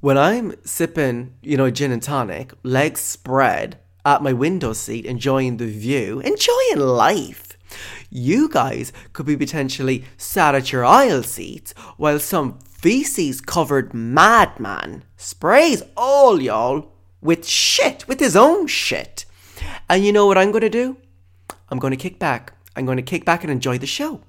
when 0.00 0.18
I'm 0.18 0.54
sipping, 0.64 1.34
you 1.42 1.56
know, 1.56 1.70
gin 1.70 1.92
and 1.92 2.02
tonic, 2.02 2.52
legs 2.62 3.00
spread 3.00 3.78
at 4.04 4.22
my 4.22 4.32
window 4.32 4.72
seat, 4.72 5.04
enjoying 5.04 5.58
the 5.58 5.66
view, 5.66 6.20
enjoying 6.20 6.78
life, 6.78 7.56
you 8.10 8.48
guys 8.48 8.92
could 9.12 9.26
be 9.26 9.36
potentially 9.36 10.04
sat 10.16 10.54
at 10.54 10.72
your 10.72 10.84
aisle 10.84 11.22
seats 11.22 11.72
while 11.96 12.18
some 12.18 12.58
feces 12.58 13.40
covered 13.40 13.92
madman 13.92 15.04
sprays 15.16 15.82
all 15.96 16.40
y'all 16.40 16.92
with 17.20 17.46
shit, 17.46 18.08
with 18.08 18.18
his 18.18 18.34
own 18.34 18.66
shit. 18.66 19.26
And 19.88 20.04
you 20.04 20.12
know 20.12 20.26
what 20.26 20.38
I'm 20.38 20.50
going 20.50 20.62
to 20.62 20.70
do? 20.70 20.96
I'm 21.68 21.78
going 21.78 21.92
to 21.92 21.96
kick 21.96 22.18
back. 22.18 22.54
I'm 22.76 22.86
going 22.86 22.96
to 22.96 23.02
kick 23.02 23.24
back 23.24 23.42
and 23.42 23.50
enjoy 23.50 23.78
the 23.78 23.86
show. 23.86 24.20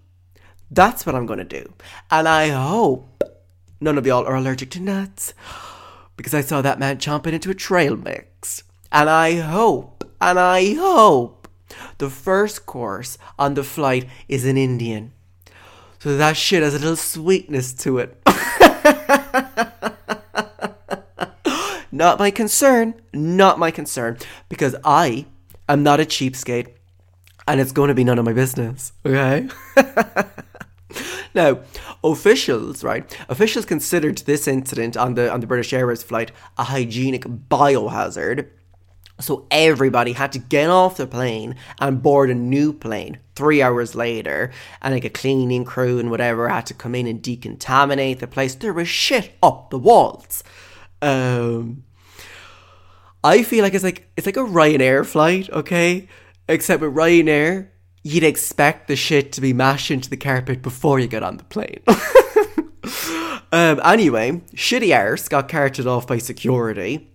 That's 0.69 1.05
what 1.05 1.15
I'm 1.15 1.25
going 1.25 1.39
to 1.39 1.45
do. 1.45 1.73
And 2.09 2.27
I 2.27 2.49
hope 2.49 3.23
none 3.79 3.97
of 3.97 4.05
y'all 4.05 4.25
are 4.25 4.35
allergic 4.35 4.71
to 4.71 4.79
nuts 4.79 5.33
because 6.15 6.33
I 6.33 6.41
saw 6.41 6.61
that 6.61 6.79
man 6.79 6.97
chomping 6.97 7.33
into 7.33 7.49
a 7.49 7.55
trail 7.55 7.95
mix. 7.95 8.63
And 8.91 9.09
I 9.09 9.39
hope, 9.39 10.03
and 10.19 10.39
I 10.39 10.73
hope 10.75 11.47
the 11.97 12.09
first 12.09 12.65
course 12.65 13.17
on 13.39 13.53
the 13.53 13.63
flight 13.63 14.07
is 14.27 14.45
an 14.45 14.57
Indian. 14.57 15.13
So 15.99 16.17
that 16.17 16.35
shit 16.35 16.63
has 16.63 16.73
a 16.73 16.79
little 16.79 16.95
sweetness 16.95 17.73
to 17.75 17.99
it. 17.99 18.17
not 21.91 22.17
my 22.17 22.31
concern. 22.31 22.95
Not 23.13 23.59
my 23.59 23.71
concern. 23.71 24.17
Because 24.49 24.75
I 24.83 25.27
am 25.73 25.83
not 25.83 25.99
a 25.99 26.05
cheapskate. 26.05 26.75
And 27.47 27.59
it's 27.59 27.71
going 27.71 27.87
to 27.87 27.93
be 27.93 28.03
none 28.03 28.19
of 28.19 28.25
my 28.25 28.33
business. 28.33 28.93
Okay? 29.05 29.49
now, 31.33 31.61
officials, 32.03 32.83
right? 32.83 33.17
Officials 33.29 33.65
considered 33.65 34.19
this 34.19 34.47
incident 34.47 34.95
on 34.95 35.15
the 35.15 35.31
on 35.31 35.39
the 35.39 35.47
British 35.47 35.73
Airways 35.73 36.03
flight 36.03 36.31
a 36.57 36.63
hygienic 36.63 37.23
biohazard. 37.23 38.47
So 39.19 39.47
everybody 39.51 40.13
had 40.13 40.31
to 40.31 40.39
get 40.39 40.69
off 40.69 40.97
the 40.97 41.05
plane 41.05 41.55
and 41.79 42.01
board 42.01 42.31
a 42.31 42.35
new 42.35 42.73
plane 42.73 43.19
three 43.35 43.61
hours 43.61 43.95
later. 43.95 44.51
And 44.81 44.93
like 44.93 45.05
a 45.05 45.09
cleaning 45.09 45.63
crew 45.63 45.99
and 45.99 46.09
whatever 46.09 46.49
had 46.49 46.65
to 46.67 46.73
come 46.73 46.95
in 46.95 47.07
and 47.07 47.21
decontaminate 47.21 48.19
the 48.19 48.27
place. 48.27 48.55
There 48.55 48.73
was 48.73 48.87
shit 48.87 49.33
up 49.43 49.69
the 49.69 49.79
walls. 49.79 50.43
Um, 51.01 51.83
I 53.23 53.43
feel 53.43 53.63
like 53.63 53.73
it's 53.73 53.83
like 53.83 54.09
it's 54.17 54.25
like 54.25 54.37
a 54.37 54.41
Ryanair 54.41 55.05
flight, 55.05 55.49
okay? 55.49 56.07
Except 56.47 56.81
with 56.81 56.93
Ryanair, 56.93 57.69
you'd 58.03 58.23
expect 58.23 58.87
the 58.87 58.95
shit 58.95 59.31
to 59.33 59.41
be 59.41 59.53
mashed 59.53 59.91
into 59.91 60.09
the 60.09 60.17
carpet 60.17 60.61
before 60.61 60.99
you 60.99 61.07
get 61.07 61.23
on 61.23 61.37
the 61.37 61.43
plane. 61.43 61.81
um, 63.51 63.79
anyway, 63.83 64.41
shitty 64.55 64.95
arse 64.95 65.27
got 65.27 65.49
carted 65.49 65.87
off 65.87 66.07
by 66.07 66.17
security. 66.17 67.07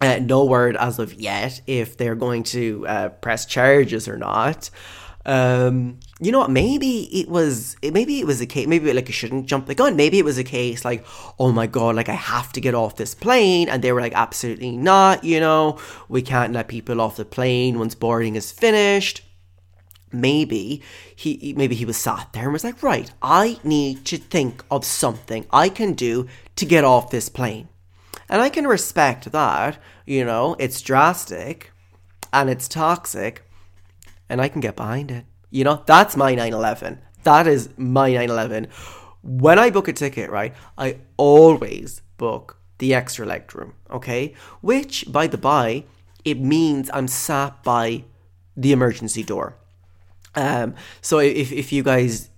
Uh, 0.00 0.18
no 0.20 0.44
word 0.44 0.76
as 0.76 0.98
of 0.98 1.14
yet 1.14 1.60
if 1.66 1.96
they're 1.96 2.16
going 2.16 2.42
to 2.42 2.84
uh, 2.88 3.08
press 3.08 3.46
charges 3.46 4.08
or 4.08 4.18
not. 4.18 4.68
Um, 5.24 6.00
you 6.20 6.32
know 6.32 6.40
what? 6.40 6.50
Maybe 6.50 7.08
it 7.20 7.28
was. 7.28 7.76
Maybe 7.82 8.18
it 8.18 8.26
was 8.26 8.40
a 8.40 8.46
case. 8.46 8.66
Maybe 8.66 8.92
like 8.92 9.08
you 9.08 9.14
shouldn't 9.14 9.46
jump 9.46 9.66
the 9.66 9.74
gun. 9.74 9.94
Maybe 9.96 10.18
it 10.18 10.24
was 10.24 10.38
a 10.38 10.44
case 10.44 10.84
like, 10.84 11.04
oh 11.38 11.52
my 11.52 11.66
god, 11.66 11.94
like 11.94 12.08
I 12.08 12.14
have 12.14 12.52
to 12.54 12.60
get 12.60 12.74
off 12.74 12.96
this 12.96 13.14
plane, 13.14 13.68
and 13.68 13.82
they 13.82 13.92
were 13.92 14.00
like, 14.00 14.14
absolutely 14.14 14.76
not. 14.76 15.22
You 15.24 15.40
know, 15.40 15.78
we 16.08 16.22
can't 16.22 16.52
let 16.52 16.68
people 16.68 17.00
off 17.00 17.16
the 17.16 17.24
plane 17.24 17.78
once 17.78 17.94
boarding 17.94 18.36
is 18.36 18.50
finished. 18.50 19.22
Maybe 20.14 20.82
he 21.16 21.54
maybe 21.56 21.74
he 21.74 21.86
was 21.86 21.96
sat 21.96 22.28
there 22.32 22.44
and 22.44 22.52
was 22.52 22.64
like, 22.64 22.82
right, 22.82 23.10
I 23.22 23.58
need 23.64 24.04
to 24.06 24.18
think 24.18 24.64
of 24.70 24.84
something 24.84 25.46
I 25.50 25.68
can 25.68 25.94
do 25.94 26.28
to 26.56 26.66
get 26.66 26.84
off 26.84 27.10
this 27.10 27.28
plane. 27.28 27.68
And 28.28 28.42
I 28.42 28.48
can 28.48 28.66
respect 28.66 29.30
that, 29.32 29.78
you 30.04 30.24
know, 30.24 30.56
it's 30.58 30.82
drastic 30.82 31.70
and 32.32 32.50
it's 32.50 32.68
toxic, 32.68 33.46
and 34.28 34.40
I 34.40 34.48
can 34.48 34.60
get 34.60 34.76
behind 34.76 35.10
it. 35.10 35.24
You 35.50 35.64
know, 35.64 35.82
that's 35.86 36.16
my 36.16 36.34
911. 36.34 37.00
That 37.24 37.46
is 37.46 37.68
my 37.76 38.08
911. 38.08 38.68
When 39.22 39.58
I 39.58 39.70
book 39.70 39.88
a 39.88 39.92
ticket, 39.92 40.30
right, 40.30 40.54
I 40.76 40.98
always 41.16 42.02
book 42.16 42.58
the 42.78 42.94
extra 42.94 43.24
leg 43.24 43.54
room, 43.54 43.74
okay? 43.90 44.34
Which, 44.60 45.04
by 45.08 45.28
the 45.28 45.38
by, 45.38 45.84
it 46.24 46.40
means 46.40 46.90
I'm 46.92 47.06
sat 47.06 47.62
by 47.62 48.04
the 48.56 48.72
emergency 48.72 49.22
door. 49.22 49.56
Um, 50.34 50.74
so 51.00 51.18
if, 51.18 51.52
if 51.52 51.72
you 51.72 51.82
guys 51.82 52.30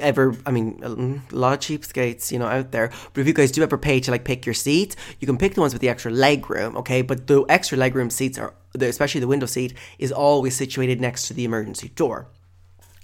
ever 0.00 0.36
I 0.46 0.50
mean 0.50 0.80
a 0.82 1.34
lot 1.34 1.52
of 1.54 1.60
cheapskates 1.60 2.30
you 2.30 2.38
know 2.38 2.46
out 2.46 2.72
there. 2.72 2.90
But 3.12 3.20
if 3.20 3.26
you 3.26 3.32
guys 3.32 3.52
do 3.52 3.62
ever 3.62 3.78
pay 3.78 4.00
to 4.00 4.10
like 4.10 4.24
pick 4.24 4.46
your 4.46 4.54
seats 4.54 4.96
you 5.20 5.26
can 5.26 5.38
pick 5.38 5.54
the 5.54 5.60
ones 5.60 5.72
with 5.72 5.82
the 5.82 5.88
extra 5.88 6.10
leg 6.10 6.48
room 6.50 6.76
okay? 6.78 7.02
But 7.02 7.26
the 7.26 7.44
extra 7.48 7.78
leg 7.78 7.94
room 7.94 8.10
seats 8.10 8.38
are 8.38 8.54
especially 8.80 9.20
the 9.20 9.26
window 9.28 9.46
seat 9.46 9.74
is 9.98 10.12
always 10.12 10.56
situated 10.56 11.00
next 11.00 11.28
to 11.28 11.34
the 11.34 11.44
emergency 11.44 11.88
door. 11.90 12.28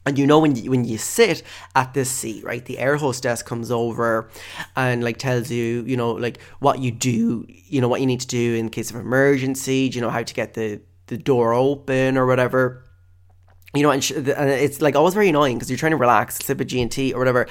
And 0.07 0.19
you 0.19 0.27
know 0.27 0.39
when 0.39 0.57
you, 0.57 0.71
when 0.71 0.87
you 0.87 0.97
sit 0.97 1.43
at 1.77 1.93
this 1.93 2.11
seat 2.11 2.43
right 2.43 2.65
the 2.65 2.79
air 2.79 2.97
hostess 2.97 3.43
comes 3.43 3.71
over 3.71 4.31
and 4.75 5.05
like 5.05 5.19
tells 5.19 5.51
you 5.51 5.85
you 5.87 5.99
know 5.99 6.13
like 6.13 6.41
what 6.61 6.79
you 6.79 6.91
do 6.91 7.45
you 7.49 7.83
know 7.83 7.89
what 7.89 8.01
you 8.01 8.07
need 8.07 8.21
to 8.21 8.27
do 8.27 8.55
in 8.55 8.71
case 8.71 8.89
of 8.91 8.97
emergency 8.97 9.91
do 9.91 9.97
you 9.97 10.01
know 10.01 10.09
how 10.09 10.23
to 10.23 10.33
get 10.33 10.55
the 10.55 10.81
the 11.09 11.19
door 11.19 11.53
open 11.53 12.17
or 12.17 12.25
whatever 12.25 12.85
you 13.75 13.83
know, 13.83 13.91
and, 13.91 14.03
sh- 14.03 14.13
and 14.13 14.29
it's 14.29 14.81
like 14.81 14.97
always 14.97 15.15
very 15.15 15.29
annoying 15.29 15.57
because 15.57 15.71
you're 15.71 15.79
trying 15.79 15.93
to 15.93 15.97
relax, 15.97 16.37
sip 16.45 16.61
a 16.61 16.65
G&T 16.65 17.13
or 17.13 17.19
whatever, 17.19 17.47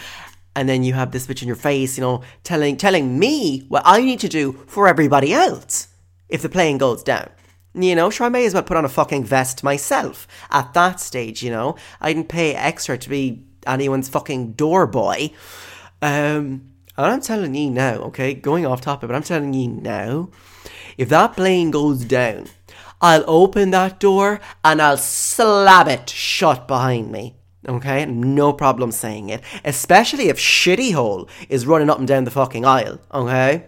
and 0.55 0.67
then 0.67 0.83
you 0.83 0.93
have 0.93 1.11
this 1.11 1.27
bitch 1.27 1.41
in 1.41 1.47
your 1.47 1.55
face, 1.55 1.97
you 1.97 2.01
know, 2.01 2.23
telling 2.43 2.77
telling 2.77 3.19
me 3.19 3.65
what 3.67 3.83
I 3.85 4.01
need 4.01 4.19
to 4.21 4.27
do 4.27 4.53
for 4.67 4.87
everybody 4.87 5.31
else 5.33 5.89
if 6.29 6.41
the 6.41 6.49
plane 6.49 6.77
goes 6.77 7.03
down. 7.03 7.29
You 7.75 7.93
know, 7.93 8.09
sure, 8.09 8.25
I 8.25 8.29
may 8.29 8.45
as 8.45 8.55
well 8.55 8.63
put 8.63 8.75
on 8.75 8.85
a 8.85 8.89
fucking 8.89 9.23
vest 9.23 9.63
myself 9.63 10.27
at 10.49 10.73
that 10.73 10.99
stage, 10.99 11.43
you 11.43 11.51
know. 11.51 11.75
I 12.01 12.11
didn't 12.11 12.29
pay 12.29 12.55
extra 12.55 12.97
to 12.97 13.09
be 13.09 13.45
anyone's 13.67 14.09
fucking 14.09 14.53
door 14.53 14.87
boy. 14.87 15.31
Um, 16.01 16.73
and 16.97 17.05
I'm 17.05 17.21
telling 17.21 17.53
you 17.53 17.69
now, 17.69 17.95
okay, 18.09 18.33
going 18.33 18.65
off 18.65 18.81
topic, 18.81 19.07
but 19.07 19.15
I'm 19.15 19.21
telling 19.21 19.53
you 19.53 19.67
now, 19.67 20.29
if 20.97 21.09
that 21.09 21.35
plane 21.35 21.69
goes 21.69 22.03
down, 22.03 22.47
I'll 23.01 23.23
open 23.27 23.71
that 23.71 23.99
door 23.99 24.39
and 24.63 24.81
I'll 24.81 24.97
slap 24.97 25.87
it 25.87 26.09
shut 26.09 26.67
behind 26.67 27.11
me. 27.11 27.35
Okay, 27.67 28.05
no 28.05 28.53
problem 28.53 28.91
saying 28.91 29.29
it, 29.29 29.41
especially 29.65 30.29
if 30.29 30.37
Shitty 30.37 30.93
Hole 30.93 31.27
is 31.49 31.67
running 31.67 31.89
up 31.89 31.99
and 31.99 32.07
down 32.07 32.23
the 32.23 32.31
fucking 32.31 32.65
aisle. 32.65 32.99
Okay, 33.13 33.65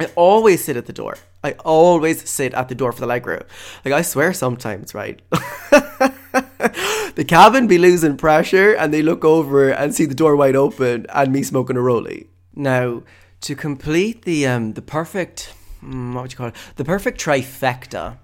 I 0.00 0.06
always 0.16 0.64
sit 0.64 0.76
at 0.76 0.86
the 0.86 0.92
door. 0.92 1.16
I 1.44 1.52
always 1.64 2.28
sit 2.28 2.52
at 2.54 2.68
the 2.68 2.74
door 2.74 2.90
for 2.90 3.00
the 3.00 3.06
leg 3.06 3.26
room. 3.26 3.42
Like 3.84 3.94
I 3.94 4.02
swear, 4.02 4.32
sometimes, 4.32 4.92
right? 4.92 5.22
the 5.30 7.24
cabin 7.26 7.68
be 7.68 7.78
losing 7.78 8.16
pressure, 8.16 8.72
and 8.74 8.92
they 8.92 9.02
look 9.02 9.24
over 9.24 9.70
and 9.70 9.94
see 9.94 10.04
the 10.04 10.16
door 10.16 10.34
wide 10.34 10.56
open 10.56 11.06
and 11.14 11.32
me 11.32 11.44
smoking 11.44 11.76
a 11.76 11.80
rollie. 11.80 12.26
Now, 12.56 13.04
to 13.42 13.54
complete 13.54 14.22
the 14.22 14.48
um 14.48 14.72
the 14.72 14.82
perfect, 14.82 15.54
mm, 15.82 16.12
what 16.12 16.22
would 16.22 16.32
you 16.32 16.38
call 16.38 16.48
it? 16.48 16.56
The 16.74 16.84
perfect 16.84 17.20
trifecta 17.20 18.18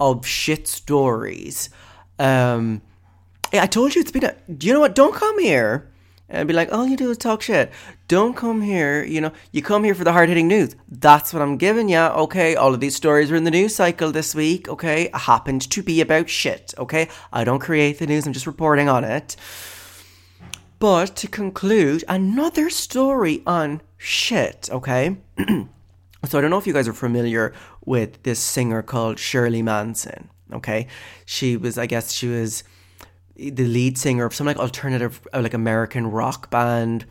of 0.00 0.26
shit 0.26 0.66
stories. 0.66 1.70
Um, 2.18 2.82
I 3.52 3.66
told 3.66 3.94
you 3.94 4.00
it's 4.00 4.12
been 4.12 4.24
a. 4.24 4.34
Do 4.52 4.66
you 4.66 4.72
know 4.72 4.80
what? 4.80 4.94
Don't 4.94 5.14
come 5.14 5.38
here 5.38 5.90
and 6.28 6.46
be 6.46 6.54
like, 6.54 6.72
all 6.72 6.86
you 6.86 6.96
do 6.96 7.10
is 7.10 7.18
talk 7.18 7.42
shit. 7.42 7.72
Don't 8.08 8.36
come 8.36 8.62
here. 8.62 9.02
You 9.02 9.20
know, 9.20 9.32
you 9.52 9.62
come 9.62 9.84
here 9.84 9.94
for 9.94 10.04
the 10.04 10.12
hard 10.12 10.28
hitting 10.28 10.48
news. 10.48 10.76
That's 10.88 11.32
what 11.32 11.42
I'm 11.42 11.56
giving 11.56 11.88
you. 11.88 11.98
Okay, 11.98 12.54
all 12.54 12.72
of 12.72 12.80
these 12.80 12.94
stories 12.94 13.30
were 13.30 13.36
in 13.36 13.44
the 13.44 13.50
news 13.50 13.74
cycle 13.74 14.12
this 14.12 14.34
week. 14.34 14.68
Okay, 14.68 15.10
happened 15.12 15.68
to 15.70 15.82
be 15.82 16.00
about 16.00 16.30
shit. 16.30 16.72
Okay, 16.78 17.08
I 17.32 17.44
don't 17.44 17.58
create 17.58 17.98
the 17.98 18.06
news. 18.06 18.26
I'm 18.26 18.32
just 18.32 18.46
reporting 18.46 18.88
on 18.88 19.04
it. 19.04 19.36
But 20.78 21.14
to 21.16 21.28
conclude, 21.28 22.04
another 22.08 22.70
story 22.70 23.42
on 23.46 23.82
shit. 23.98 24.70
Okay. 24.72 25.18
So 26.26 26.36
I 26.36 26.40
don't 26.42 26.50
know 26.50 26.58
if 26.58 26.66
you 26.66 26.74
guys 26.74 26.86
are 26.86 26.92
familiar 26.92 27.54
with 27.84 28.22
this 28.24 28.38
singer 28.38 28.82
called 28.82 29.18
Shirley 29.18 29.62
Manson. 29.62 30.28
Okay, 30.52 30.86
she 31.24 31.56
was, 31.56 31.78
I 31.78 31.86
guess, 31.86 32.12
she 32.12 32.28
was 32.28 32.64
the 33.36 33.64
lead 33.64 33.96
singer 33.96 34.26
of 34.26 34.34
some 34.34 34.46
like 34.46 34.58
alternative, 34.58 35.26
uh, 35.32 35.40
like 35.40 35.54
American 35.54 36.10
rock 36.10 36.50
band, 36.50 37.06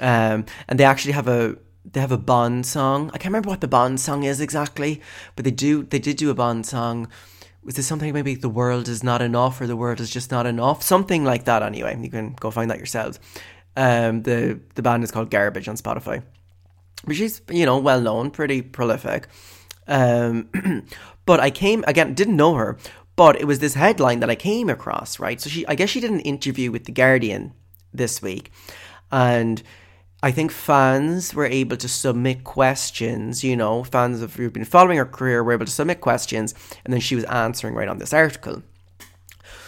um, 0.00 0.46
and 0.68 0.78
they 0.78 0.84
actually 0.84 1.12
have 1.12 1.28
a 1.28 1.56
they 1.84 2.00
have 2.00 2.12
a 2.12 2.18
Bond 2.18 2.64
song. 2.64 3.08
I 3.08 3.18
can't 3.18 3.26
remember 3.26 3.50
what 3.50 3.60
the 3.60 3.68
Bond 3.68 4.00
song 4.00 4.22
is 4.22 4.40
exactly, 4.40 5.02
but 5.36 5.44
they 5.44 5.50
do 5.50 5.82
they 5.82 5.98
did 5.98 6.16
do 6.16 6.30
a 6.30 6.34
Bond 6.34 6.64
song. 6.64 7.08
Was 7.64 7.74
this 7.74 7.86
something 7.86 8.14
maybe 8.14 8.34
the 8.34 8.48
world 8.48 8.88
is 8.88 9.02
not 9.02 9.20
enough 9.20 9.60
or 9.60 9.66
the 9.66 9.76
world 9.76 10.00
is 10.00 10.08
just 10.08 10.30
not 10.30 10.46
enough? 10.46 10.82
Something 10.82 11.24
like 11.24 11.44
that. 11.44 11.62
Anyway, 11.62 11.98
you 12.00 12.08
can 12.08 12.32
go 12.34 12.50
find 12.50 12.70
that 12.70 12.78
yourselves. 12.78 13.20
Um, 13.76 14.22
the 14.22 14.60
the 14.74 14.82
band 14.82 15.04
is 15.04 15.10
called 15.10 15.30
Garbage 15.30 15.68
on 15.68 15.76
Spotify 15.76 16.22
she's 17.10 17.40
you 17.50 17.66
know 17.66 17.78
well 17.78 18.00
known, 18.00 18.30
pretty 18.30 18.62
prolific. 18.62 19.28
Um, 19.86 20.48
but 21.26 21.40
I 21.40 21.50
came 21.50 21.84
again, 21.86 22.14
didn't 22.14 22.36
know 22.36 22.54
her, 22.54 22.78
but 23.16 23.40
it 23.40 23.46
was 23.46 23.58
this 23.58 23.74
headline 23.74 24.20
that 24.20 24.30
I 24.30 24.34
came 24.34 24.68
across, 24.68 25.18
right? 25.18 25.40
So 25.40 25.50
she, 25.50 25.66
I 25.66 25.74
guess 25.74 25.90
she 25.90 26.00
did 26.00 26.10
an 26.10 26.20
interview 26.20 26.70
with 26.70 26.84
the 26.84 26.92
Guardian 26.92 27.52
this 27.92 28.22
week, 28.22 28.50
and 29.10 29.62
I 30.22 30.32
think 30.32 30.50
fans 30.50 31.34
were 31.34 31.46
able 31.46 31.76
to 31.78 31.88
submit 31.88 32.44
questions. 32.44 33.42
You 33.42 33.56
know, 33.56 33.84
fans 33.84 34.20
of 34.22 34.34
who've 34.34 34.52
been 34.52 34.64
following 34.64 34.98
her 34.98 35.06
career 35.06 35.42
were 35.42 35.52
able 35.52 35.66
to 35.66 35.72
submit 35.72 36.00
questions, 36.00 36.54
and 36.84 36.92
then 36.92 37.00
she 37.00 37.14
was 37.14 37.24
answering 37.24 37.74
right 37.74 37.88
on 37.88 37.98
this 37.98 38.12
article. 38.12 38.62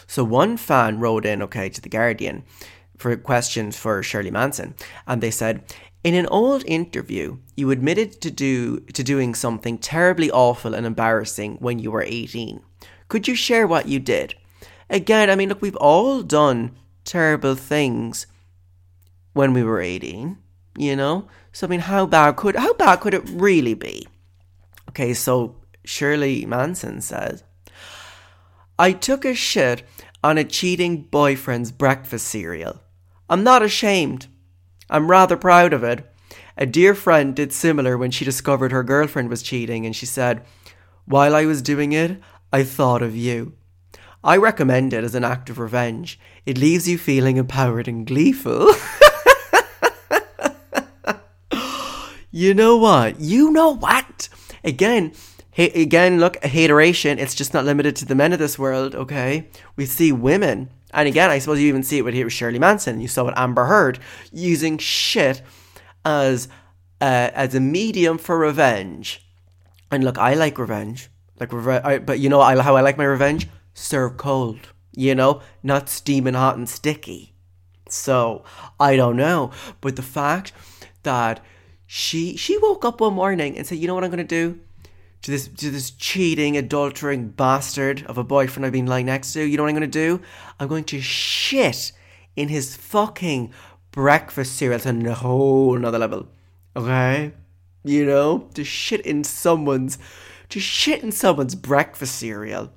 So 0.07 0.25
one 0.25 0.57
fan 0.57 0.99
wrote 0.99 1.25
in, 1.25 1.41
okay, 1.43 1.69
to 1.69 1.81
the 1.81 1.89
Guardian 1.89 2.43
for 2.99 3.17
questions 3.17 3.77
for 3.77 4.03
Shirley 4.03 4.33
Manson, 4.33 4.75
and 5.07 5.23
they 5.23 5.31
said, 5.31 5.65
in 6.03 6.15
an 6.15 6.27
old 6.27 6.65
interview, 6.67 7.39
you 7.57 7.71
admitted 7.71 8.21
to 8.23 8.31
do 8.31 8.81
to 8.81 9.03
doing 9.03 9.35
something 9.35 9.79
terribly 9.79 10.31
awful 10.31 10.75
and 10.75 10.87
embarrassing 10.87 11.57
when 11.61 11.79
you 11.79 11.91
were 11.91 12.03
18. 12.03 12.63
Could 13.09 13.29
you 13.29 13.35
share 13.35 13.67
what 13.67 13.89
you 13.89 13.99
did? 13.99 14.35
Again, 14.89 15.29
I 15.31 15.37
mean, 15.37 15.49
look, 15.49 15.63
we've 15.63 15.77
all 15.77 16.23
done 16.23 16.77
terrible 17.05 17.55
things 17.55 18.27
when 19.33 19.53
we 19.53 19.63
were 19.63 19.81
18, 19.81 20.39
you 20.77 20.97
know? 20.97 21.29
So 21.53 21.67
I 21.67 21.71
mean, 21.71 21.81
how 21.81 22.07
bad 22.07 22.37
could 22.37 22.57
how 22.57 22.75
bad 22.75 23.01
could 23.01 23.15
it 23.15 23.29
really 23.29 23.75
be? 23.75 24.09
Okay, 24.89 25.15
so 25.15 25.57
Shirley 25.85 26.47
Manson 26.47 27.01
says, 27.01 27.45
I 28.79 28.93
took 28.93 29.25
a 29.25 29.35
shit 29.35 29.83
on 30.25 30.39
a 30.39 30.45
cheating 30.45 31.03
boyfriend's 31.03 31.73
breakfast 31.73 32.27
cereal. 32.27 32.81
I'm 33.29 33.45
not 33.45 33.63
ashamed. 33.63 34.27
I'm 34.91 35.09
rather 35.09 35.37
proud 35.37 35.73
of 35.73 35.85
it. 35.85 36.05
A 36.57 36.67
dear 36.67 36.95
friend 36.97 37.35
did 37.35 37.53
similar 37.53 37.97
when 37.97 38.11
she 38.11 38.25
discovered 38.25 38.73
her 38.73 38.83
girlfriend 38.83 39.31
was 39.31 39.41
cheating, 39.41 39.87
and 39.87 39.95
she 39.95 40.05
said, 40.05 40.45
While 41.05 41.35
I 41.35 41.47
was 41.47 41.63
doing 41.63 41.93
it, 41.93 42.21
I 42.53 42.65
thought 42.65 43.01
of 43.01 43.15
you. 43.15 43.55
I 44.23 44.37
recommend 44.37 44.93
it 44.93 45.05
as 45.05 45.15
an 45.15 45.25
act 45.25 45.49
of 45.49 45.61
revenge. 45.61 46.19
It 46.45 46.59
leaves 46.59 46.89
you 46.89 46.99
feeling 46.99 47.37
empowered 47.37 47.87
and 47.87 48.05
gleeful. 48.05 48.73
you 52.31 52.53
know 52.53 52.77
what? 52.77 53.21
You 53.21 53.53
know 53.53 53.71
what? 53.71 54.29
Again, 54.65 55.13
hey, 55.53 55.71
again, 55.71 56.19
look, 56.19 56.43
hateration, 56.45 57.19
it's 57.19 57.35
just 57.35 57.55
not 57.55 57.65
limited 57.65 57.95
to 57.97 58.05
the 58.05 58.15
men 58.17 58.33
of 58.33 58.41
this 58.41 58.59
world, 58.59 58.95
okay? 58.95 59.49
We 59.77 59.87
see 59.87 60.11
women 60.13 60.69
and 60.93 61.09
again, 61.09 61.31
I 61.31 61.39
suppose 61.39 61.61
you 61.61 61.69
even 61.69 61.83
see 61.83 61.99
it 61.99 62.05
with 62.05 62.15
here 62.15 62.29
Shirley 62.31 62.59
Manson. 62.59 63.01
You 63.01 63.09
saw 63.09 63.25
with 63.25 63.35
Amber 63.37 63.67
Heard 63.67 63.99
using 64.33 64.79
shit 64.79 65.43
as 66.05 66.49
uh, 67.01 67.31
as 67.35 67.55
a 67.55 67.61
medium 67.61 68.19
for 68.19 68.39
revenge. 68.39 69.27
And 69.91 70.05
look, 70.05 70.19
I 70.19 70.35
like 70.35 70.59
revenge, 70.59 71.11
like 71.39 71.53
I, 71.53 71.99
but 71.99 72.21
you 72.21 72.29
know 72.29 72.41
I, 72.41 72.61
how 72.61 72.77
I 72.77 72.81
like 72.81 72.99
my 72.99 73.05
revenge? 73.05 73.49
Serve 73.75 74.17
cold, 74.17 74.59
you 74.95 75.15
know, 75.15 75.43
not 75.63 75.89
steaming 75.89 76.35
hot 76.35 76.57
and 76.57 76.69
sticky. 76.69 77.35
So 77.89 78.45
I 78.79 78.97
don't 78.97 79.17
know, 79.17 79.51
but 79.81 79.97
the 79.97 80.03
fact 80.03 80.53
that 81.03 81.45
she 81.87 82.37
she 82.37 82.57
woke 82.59 82.85
up 82.85 83.01
one 83.01 83.15
morning 83.15 83.59
and 83.59 83.67
said, 83.67 83.79
"You 83.79 83.89
know 83.89 83.95
what 83.95 84.05
I'm 84.05 84.11
going 84.11 84.19
to 84.19 84.25
do? 84.25 84.61
To 85.23 85.31
this 85.31 85.49
to 85.49 85.71
this 85.71 85.91
cheating, 85.91 86.55
adultering 86.55 87.37
bastard 87.37 88.05
of 88.07 88.19
a 88.19 88.25
boyfriend 88.25 88.65
I've 88.65 88.73
been 88.73 88.87
lying 88.87 89.07
next 89.07 89.33
to, 89.35 89.43
you 89.43 89.57
know 89.57 89.65
what 89.65 89.71
I'm 89.71 89.77
going 89.77 89.91
to 89.91 89.99
do? 89.99 90.23
I'm 90.59 90.69
going 90.69 90.85
to 90.85 91.01
shit 91.01 91.93
in 92.37 92.49
his 92.49 92.77
fucking 92.77 93.53
breakfast 93.93 94.57
cereal. 94.57 94.77
It's 94.77 94.87
a 94.87 95.15
whole 95.15 95.77
another 95.77 95.99
level. 95.99 96.29
Okay? 96.77 97.33
You 97.85 98.07
know? 98.07 98.49
To 98.55 98.65
shit 98.65 99.01
in 99.03 99.25
someone's 99.25 99.99
to 100.51 100.61
shit 100.61 101.03
in 101.03 101.13
someone's 101.13 101.55
breakfast 101.55 102.17
cereal. 102.17 102.73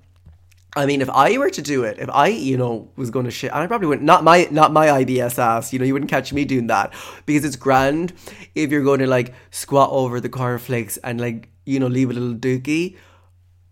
I 0.76 0.86
mean, 0.88 1.02
if 1.02 1.10
I 1.10 1.38
were 1.38 1.52
to 1.52 1.62
do 1.62 1.84
it, 1.84 2.00
if 2.00 2.10
I, 2.10 2.28
you 2.28 2.58
know, 2.58 2.90
was 2.96 3.12
going 3.12 3.26
to 3.26 3.32
shit, 3.32 3.52
and 3.52 3.60
I 3.60 3.68
probably 3.68 3.88
wouldn't. 3.88 4.06
Not 4.06 4.24
my, 4.24 4.48
not 4.50 4.74
my 4.74 4.88
IBS 4.88 5.38
ass. 5.38 5.72
You 5.72 5.78
know, 5.78 5.86
you 5.86 5.94
wouldn't 5.94 6.10
catch 6.10 6.34
me 6.34 6.46
doing 6.46 6.68
that 6.68 6.94
because 7.28 7.46
it's 7.46 7.56
grand 7.56 8.14
if 8.56 8.72
you're 8.72 8.84
going 8.84 9.00
to 9.00 9.08
like 9.08 9.34
squat 9.52 9.90
over 9.92 10.20
the 10.20 10.30
cornflakes 10.30 10.98
and 10.98 11.22
like, 11.22 11.50
you 11.66 11.80
know, 11.80 11.88
leave 11.88 12.10
a 12.10 12.14
little 12.14 12.36
dookie. 12.36 12.96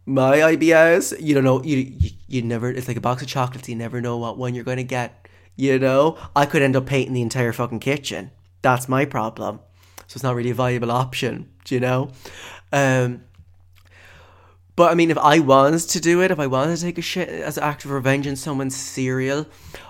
My 0.05 0.37
IBS, 0.37 1.21
you 1.21 1.33
don't 1.33 1.43
know, 1.43 1.63
you, 1.63 1.77
you, 1.77 2.09
you 2.27 2.41
never. 2.41 2.69
It's 2.69 2.87
like 2.87 2.97
a 2.97 3.01
box 3.01 3.21
of 3.21 3.27
chocolates. 3.27 3.69
You 3.69 3.75
never 3.75 4.01
know 4.01 4.17
what 4.17 4.37
one 4.37 4.55
you're 4.55 4.63
going 4.63 4.77
to 4.77 4.83
get. 4.83 5.27
You 5.55 5.77
know, 5.77 6.17
I 6.35 6.45
could 6.45 6.61
end 6.61 6.75
up 6.75 6.85
painting 6.85 7.13
the 7.13 7.21
entire 7.21 7.53
fucking 7.53 7.79
kitchen. 7.79 8.31
That's 8.61 8.89
my 8.89 9.05
problem. 9.05 9.59
So 10.07 10.15
it's 10.15 10.23
not 10.23 10.35
really 10.35 10.49
a 10.49 10.55
viable 10.55 10.91
option. 10.91 11.49
Do 11.65 11.75
you 11.75 11.81
know? 11.81 12.11
Um, 12.71 13.23
but 14.75 14.91
I 14.91 14.95
mean, 14.95 15.11
if 15.11 15.17
I 15.17 15.39
was 15.39 15.85
to 15.87 15.99
do 15.99 16.21
it, 16.21 16.31
if 16.31 16.39
I 16.39 16.47
wanted 16.47 16.77
to 16.77 16.81
take 16.81 16.97
a 16.97 17.01
shit 17.01 17.29
as 17.29 17.57
an 17.57 17.63
act 17.63 17.85
of 17.85 17.91
revenge 17.91 18.25
in 18.25 18.35
someone's 18.35 18.75
cereal, 18.75 19.45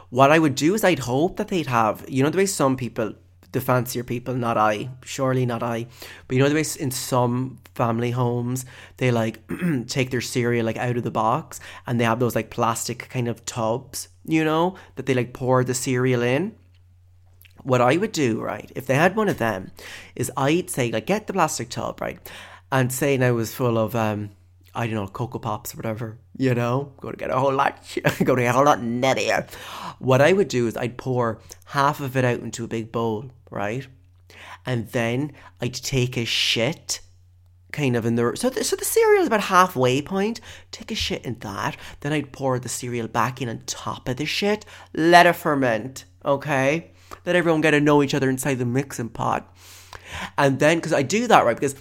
what 0.10 0.32
I 0.32 0.40
would 0.40 0.56
do 0.56 0.74
is 0.74 0.84
I'd 0.84 1.00
hope 1.00 1.38
that 1.38 1.48
they'd 1.48 1.68
have, 1.68 2.06
you 2.10 2.24
know, 2.24 2.30
the 2.30 2.38
way 2.38 2.46
some 2.46 2.76
people, 2.76 3.14
the 3.52 3.62
fancier 3.62 4.04
people, 4.04 4.34
not 4.36 4.58
I, 4.58 4.90
surely 5.04 5.46
not 5.46 5.64
I, 5.64 5.88
but 6.28 6.36
you 6.36 6.44
know 6.44 6.50
the 6.50 6.56
way 6.56 6.66
in 6.80 6.92
some 6.92 7.60
family 7.82 8.12
homes 8.12 8.64
they 8.98 9.10
like 9.10 9.40
take 9.88 10.12
their 10.12 10.22
cereal 10.22 10.64
like 10.64 10.78
out 10.78 10.98
of 10.98 11.04
the 11.04 11.10
box 11.26 11.60
and 11.88 12.00
they 12.00 12.04
have 12.04 12.20
those 12.20 12.36
like 12.36 12.52
plastic 12.52 13.10
kind 13.10 13.28
of 13.28 13.44
tubs, 13.46 14.10
you 14.24 14.44
know, 14.44 14.76
that 14.96 15.08
they 15.08 15.16
like 15.16 15.34
pour 15.34 15.64
the 15.64 15.74
cereal 15.74 16.22
in. 16.22 16.56
What 17.64 17.82
I 17.82 17.98
would 17.98 18.12
do, 18.12 18.40
right, 18.40 18.72
if 18.76 18.86
they 18.86 18.94
had 18.96 19.16
one 19.16 19.30
of 19.30 19.40
them, 19.40 19.72
is 20.16 20.32
I'd 20.38 20.70
say 20.70 20.92
like 20.92 21.08
get 21.08 21.26
the 21.26 21.34
plastic 21.34 21.70
tub, 21.70 22.02
right, 22.02 22.20
and 22.72 22.94
say 22.94 23.18
now 23.18 23.34
was 23.34 23.54
full 23.54 23.78
of 23.78 23.96
um 23.96 24.30
I 24.76 24.86
don't 24.86 24.96
know, 24.96 25.08
Cocoa 25.08 25.40
Pops 25.40 25.74
or 25.74 25.78
whatever, 25.78 26.18
you 26.38 26.54
know, 26.54 26.94
go 27.02 27.12
to 27.12 27.18
get 27.18 27.32
a 27.32 27.40
whole 27.40 27.54
lot, 27.54 27.76
go 28.24 28.36
to 28.36 28.42
get 28.42 28.54
a 28.54 28.58
whole 28.58 28.66
lot 28.66 28.80
nuttier. 28.80 29.52
What 30.00 30.22
I 30.22 30.34
would 30.34 30.48
do 30.48 30.68
is 30.68 30.78
I'd 30.78 30.98
pour 30.98 31.40
half 31.66 32.00
of 32.00 32.16
it 32.16 32.24
out 32.24 32.40
into 32.40 32.64
a 32.64 32.68
big 32.68 32.92
bowl, 32.92 33.32
right? 33.50 33.88
And 34.66 34.88
then 34.90 35.34
I'd 35.60 35.74
take 35.74 36.16
a 36.16 36.26
shit 36.26 37.02
kind 37.72 37.96
of 37.96 38.06
in 38.06 38.16
the 38.16 38.34
so 38.36 38.50
the, 38.50 38.64
so 38.64 38.76
the 38.76 38.86
cereal 38.86 39.22
is 39.22 39.28
about 39.28 39.42
halfway 39.42 40.02
point. 40.02 40.40
Take 40.72 40.92
a 40.92 40.96
shit 40.96 41.26
in 41.26 41.40
that. 41.40 41.78
Then 42.02 42.14
i'd 42.14 42.32
pour 42.32 42.60
the 42.60 42.70
cereal 42.70 43.08
back 43.08 43.42
in 43.42 43.50
on 43.50 43.62
top 43.66 44.08
of 44.08 44.18
the 44.18 44.26
shit. 44.26 44.66
Let 44.94 45.26
it 45.26 45.34
ferment 45.34 46.06
okay? 46.26 46.92
Let 47.26 47.36
everyone 47.36 47.62
get 47.62 47.72
to 47.72 47.82
know 47.82 48.04
each 48.04 48.14
other 48.14 48.30
inside 48.30 48.56
the 48.56 48.66
mixing 48.66 49.10
pot. 49.10 49.54
And 50.38 50.60
then 50.60 50.78
because 50.78 50.94
i 50.94 51.02
do 51.02 51.28
that 51.28 51.46
right 51.46 51.56
because 51.56 51.76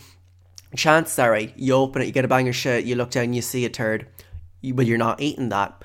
chances 0.77 1.19
are, 1.19 1.31
right, 1.31 1.53
you 1.57 1.75
open 1.75 2.03
it, 2.03 2.07
you 2.07 2.13
get 2.13 2.25
a 2.25 2.29
bang 2.29 2.49
of 2.49 2.55
shit, 2.55 2.85
you 2.85 2.95
look 2.95 3.11
down, 3.11 3.33
you 3.33 3.43
see 3.43 3.65
a 3.65 3.69
turd, 3.69 4.07
but 4.63 4.87
you're 4.87 4.99
not 4.99 5.21
eating 5.21 5.49
that. 5.49 5.83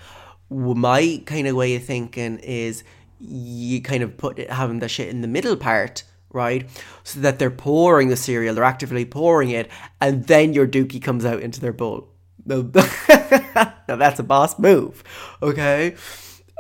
My 0.49 1.23
kind 1.25 1.47
of 1.47 1.55
way 1.55 1.75
of 1.75 1.83
thinking 1.83 2.37
is 2.39 2.83
you 3.19 3.81
kind 3.81 4.03
of 4.03 4.15
put 4.15 4.37
it, 4.37 4.51
having 4.51 4.79
the 4.79 4.87
shit 4.87 5.09
in 5.09 5.21
the 5.21 5.27
middle 5.27 5.57
part, 5.57 6.03
right? 6.36 6.69
So 7.04 7.21
that 7.21 7.39
they're 7.39 7.50
pouring 7.50 8.10
the 8.10 8.15
cereal, 8.15 8.54
they're 8.54 8.63
actively 8.63 9.06
pouring 9.06 9.50
it, 9.50 9.71
and 10.00 10.28
then 10.28 10.54
your 10.54 10.67
dookie 10.67 11.02
comes 11.02 11.26
out 11.26 11.41
into 11.41 11.60
their 11.60 11.74
bowl. 11.74 12.10
Now, 12.45 12.62
that's 13.88 14.19
a 14.19 14.24
boss 14.24 14.60
move, 14.60 15.04
okay? 15.41 15.95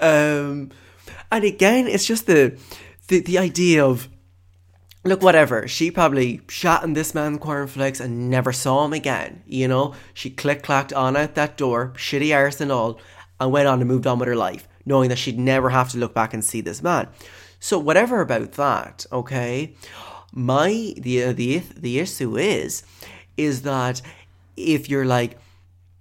Um, 0.01 0.71
and 1.31 1.43
again, 1.43 1.87
it's 1.87 2.05
just 2.05 2.25
the 2.25 2.57
the, 3.07 3.19
the 3.19 3.37
idea 3.37 3.85
of 3.85 4.09
look, 5.03 5.21
whatever. 5.21 5.67
She 5.67 5.91
probably 5.91 6.41
shot 6.49 6.83
in 6.83 6.93
this 6.93 7.13
man 7.13 7.37
cornflakes 7.37 7.99
and 7.99 8.29
never 8.29 8.51
saw 8.51 8.85
him 8.85 8.93
again. 8.93 9.43
You 9.45 9.67
know, 9.67 9.93
she 10.13 10.29
click 10.31 10.63
clacked 10.63 10.91
on 10.91 11.15
out 11.15 11.35
that 11.35 11.57
door, 11.57 11.93
shitty 11.95 12.35
arse 12.35 12.59
and 12.59 12.71
all, 12.71 12.99
and 13.39 13.51
went 13.51 13.67
on 13.67 13.79
and 13.79 13.87
moved 13.87 14.07
on 14.07 14.19
with 14.19 14.27
her 14.27 14.35
life, 14.35 14.67
knowing 14.85 15.09
that 15.09 15.17
she'd 15.17 15.39
never 15.39 15.69
have 15.69 15.91
to 15.91 15.97
look 15.97 16.13
back 16.13 16.33
and 16.33 16.43
see 16.43 16.61
this 16.61 16.81
man. 16.81 17.07
So 17.59 17.79
whatever 17.79 18.21
about 18.21 18.53
that, 18.53 19.05
okay. 19.11 19.73
My 20.31 20.93
the 20.97 21.23
uh, 21.23 21.33
the 21.33 21.59
the 21.75 21.99
issue 21.99 22.37
is, 22.37 22.83
is 23.37 23.61
that 23.61 24.01
if 24.57 24.89
you're 24.89 25.05
like, 25.05 25.39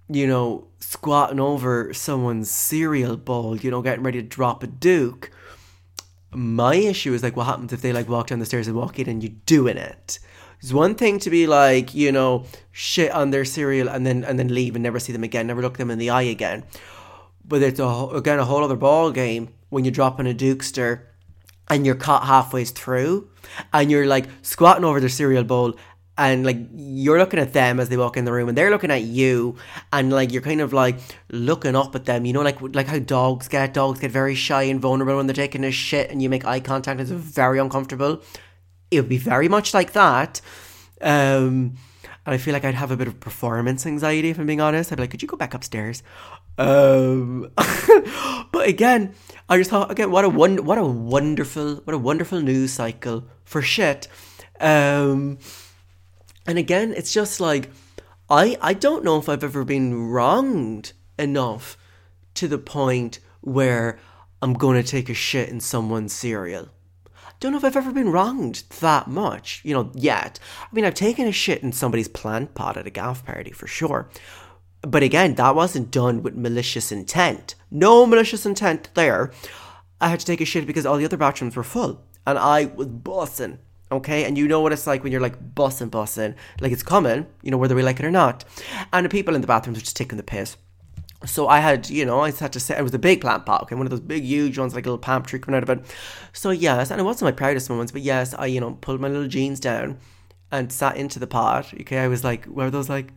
you 0.09 0.27
know, 0.27 0.67
squatting 0.79 1.39
over 1.39 1.93
someone's 1.93 2.51
cereal 2.51 3.17
bowl, 3.17 3.55
you 3.57 3.71
know, 3.71 3.81
getting 3.81 4.03
ready 4.03 4.21
to 4.21 4.27
drop 4.27 4.61
a 4.61 4.67
duke 4.67 5.31
my 6.35 6.75
issue 6.75 7.13
is 7.13 7.23
like 7.23 7.35
what 7.35 7.45
happens 7.45 7.71
if 7.71 7.81
they 7.81 7.93
like 7.93 8.09
walk 8.09 8.27
down 8.27 8.39
the 8.39 8.45
stairs 8.45 8.67
and 8.67 8.75
walk 8.75 8.99
in 8.99 9.07
and 9.09 9.23
you're 9.23 9.31
doing 9.45 9.77
it. 9.77 10.19
It's 10.59 10.73
one 10.73 10.95
thing 10.95 11.19
to 11.19 11.29
be 11.29 11.47
like, 11.47 11.93
you 11.93 12.11
know, 12.11 12.45
shit 12.71 13.11
on 13.11 13.31
their 13.31 13.45
cereal 13.45 13.87
and 13.87 14.05
then 14.05 14.23
and 14.23 14.37
then 14.37 14.53
leave 14.53 14.75
and 14.75 14.83
never 14.83 14.99
see 14.99 15.13
them 15.13 15.23
again, 15.23 15.47
never 15.47 15.61
look 15.61 15.77
them 15.77 15.91
in 15.91 15.99
the 15.99 16.09
eye 16.09 16.23
again. 16.23 16.63
But 17.47 17.61
it's 17.61 17.79
a, 17.79 17.85
again 18.13 18.39
a 18.39 18.45
whole 18.45 18.63
other 18.63 18.75
ball 18.75 19.11
game 19.11 19.49
when 19.69 19.85
you're 19.85 19.91
dropping 19.91 20.27
a 20.27 20.33
dukester 20.33 21.03
and 21.69 21.85
you're 21.85 21.95
caught 21.95 22.25
halfway 22.25 22.65
through 22.65 23.29
and 23.73 23.91
you're 23.91 24.05
like 24.05 24.25
squatting 24.41 24.85
over 24.85 24.99
their 24.99 25.09
cereal 25.09 25.43
bowl 25.43 25.75
and 26.17 26.45
like 26.45 26.57
you're 26.73 27.19
looking 27.19 27.39
at 27.39 27.53
them 27.53 27.79
as 27.79 27.89
they 27.89 27.97
walk 27.97 28.15
in 28.15 28.25
the 28.25 28.31
room 28.31 28.47
and 28.47 28.57
they're 28.57 28.69
looking 28.69 28.91
at 28.91 29.01
you 29.03 29.55
and 29.91 30.11
like 30.11 30.31
you're 30.31 30.41
kind 30.41 30.61
of 30.61 30.71
like 30.71 30.97
looking 31.29 31.75
up 31.75 31.93
at 31.95 32.05
them 32.05 32.25
you 32.25 32.33
know 32.33 32.41
like 32.41 32.61
like 32.73 32.87
how 32.87 32.99
dogs 32.99 33.47
get 33.47 33.73
dogs 33.73 33.99
get 33.99 34.11
very 34.11 34.35
shy 34.35 34.63
and 34.63 34.79
vulnerable 34.79 35.17
when 35.17 35.27
they're 35.27 35.33
taking 35.33 35.63
a 35.63 35.71
shit 35.71 36.09
and 36.09 36.21
you 36.21 36.29
make 36.29 36.45
eye 36.45 36.59
contact 36.59 36.99
it's 36.99 37.11
very 37.11 37.59
uncomfortable. 37.59 38.21
It 38.91 39.01
would 39.01 39.09
be 39.09 39.17
very 39.17 39.49
much 39.49 39.73
like 39.73 39.93
that 39.93 40.41
um 41.01 41.75
and 42.25 42.33
I 42.33 42.37
feel 42.37 42.53
like 42.53 42.65
I'd 42.65 42.75
have 42.75 42.91
a 42.91 42.97
bit 42.97 43.07
of 43.07 43.19
performance 43.19 43.85
anxiety 43.85 44.29
if 44.29 44.39
I'm 44.39 44.45
being 44.45 44.61
honest. 44.61 44.91
I'd 44.91 44.95
be 44.95 45.03
like 45.03 45.11
could 45.11 45.21
you 45.21 45.27
go 45.27 45.37
back 45.37 45.53
upstairs? 45.53 46.03
Um 46.57 47.51
but 48.51 48.67
again 48.67 49.13
I 49.49 49.57
just 49.57 49.69
thought 49.69 49.91
again 49.91 50.11
what 50.11 50.25
a 50.25 50.29
what 50.29 50.77
a 50.77 50.85
wonderful 50.85 51.75
what 51.77 51.93
a 51.93 51.97
wonderful 51.97 52.41
news 52.41 52.73
cycle 52.73 53.25
for 53.43 53.61
shit. 53.61 54.07
Um 54.59 55.37
and 56.47 56.57
again, 56.57 56.93
it's 56.95 57.13
just 57.13 57.39
like 57.39 57.69
I 58.29 58.57
I 58.61 58.73
don't 58.73 59.03
know 59.03 59.17
if 59.17 59.29
I've 59.29 59.43
ever 59.43 59.63
been 59.63 60.09
wronged 60.09 60.93
enough 61.17 61.77
to 62.35 62.47
the 62.47 62.57
point 62.57 63.19
where 63.41 63.99
I'm 64.41 64.53
going 64.53 64.81
to 64.81 64.87
take 64.87 65.09
a 65.09 65.13
shit 65.13 65.49
in 65.49 65.59
someone's 65.59 66.13
cereal. 66.13 66.69
Don't 67.45 67.51
know 67.51 67.59
if 67.59 67.63
I've 67.63 67.77
ever 67.77 67.91
been 67.91 68.11
wronged 68.11 68.63
that 68.79 69.07
much, 69.07 69.61
you 69.63 69.75
know, 69.75 69.91
yet. 69.93 70.39
I 70.63 70.67
mean, 70.73 70.83
I've 70.83 70.95
taken 70.95 71.27
a 71.27 71.31
shit 71.31 71.61
in 71.61 71.73
somebody's 71.73 72.07
plant 72.07 72.55
pot 72.55 72.75
at 72.75 72.87
a 72.87 72.89
gaff 72.89 73.23
party 73.23 73.51
for 73.51 73.67
sure. 73.67 74.09
But 74.81 75.03
again, 75.03 75.35
that 75.35 75.53
wasn't 75.53 75.91
done 75.91 76.23
with 76.23 76.35
malicious 76.35 76.91
intent. 76.91 77.53
No 77.69 78.07
malicious 78.07 78.47
intent 78.47 78.89
there. 78.95 79.31
I 80.01 80.07
had 80.07 80.21
to 80.21 80.25
take 80.25 80.41
a 80.41 80.45
shit 80.45 80.65
because 80.65 80.87
all 80.87 80.97
the 80.97 81.05
other 81.05 81.17
bathrooms 81.17 81.55
were 81.55 81.61
full 81.61 82.01
and 82.25 82.39
I 82.39 82.65
was 82.65 82.87
bussing 82.87 83.59
okay? 83.91 84.25
And 84.25 84.39
you 84.39 84.47
know 84.47 84.61
what 84.61 84.73
it's 84.73 84.87
like 84.87 85.03
when 85.03 85.11
you're 85.11 85.21
like 85.21 85.53
bussing, 85.53 85.91
bussing, 85.91 86.33
like 86.59 86.71
it's 86.71 86.81
coming, 86.81 87.27
you 87.43 87.51
know, 87.51 87.57
whether 87.57 87.75
we 87.75 87.83
like 87.83 87.99
it 87.99 88.05
or 88.05 88.11
not. 88.11 88.43
And 88.91 89.05
the 89.05 89.09
people 89.09 89.35
in 89.35 89.41
the 89.41 89.47
bathrooms 89.47 89.77
are 89.77 89.81
just 89.81 89.95
taking 89.95 90.17
the 90.17 90.23
piss. 90.23 90.57
So 91.25 91.47
I 91.47 91.59
had, 91.59 91.89
you 91.89 92.05
know, 92.05 92.21
I 92.21 92.31
had 92.31 92.53
to 92.53 92.59
say 92.59 92.77
it 92.77 92.83
was 92.83 92.93
a 92.93 92.99
big 92.99 93.21
plant 93.21 93.45
pot, 93.45 93.63
okay, 93.63 93.75
one 93.75 93.85
of 93.85 93.89
those 93.89 93.99
big, 93.99 94.23
huge 94.23 94.57
ones, 94.57 94.75
like 94.75 94.85
a 94.85 94.89
little 94.89 94.99
palm 94.99 95.23
tree 95.23 95.39
coming 95.39 95.57
out 95.57 95.63
of 95.63 95.69
it. 95.69 95.85
So 96.33 96.51
yes, 96.51 96.91
and 96.91 96.99
it 96.99 97.03
wasn't 97.03 97.27
my 97.27 97.31
proudest 97.31 97.69
moments, 97.69 97.91
but 97.91 98.01
yes, 98.01 98.33
I, 98.33 98.47
you 98.47 98.59
know, 98.59 98.77
pulled 98.81 99.01
my 99.01 99.07
little 99.07 99.27
jeans 99.27 99.59
down 99.59 99.97
and 100.51 100.71
sat 100.71 100.97
into 100.97 101.19
the 101.19 101.27
pot. 101.27 101.73
Okay, 101.81 101.97
I 101.97 102.07
was 102.07 102.23
like, 102.23 102.45
were 102.45 102.69
those 102.69 102.89
like 102.89 103.11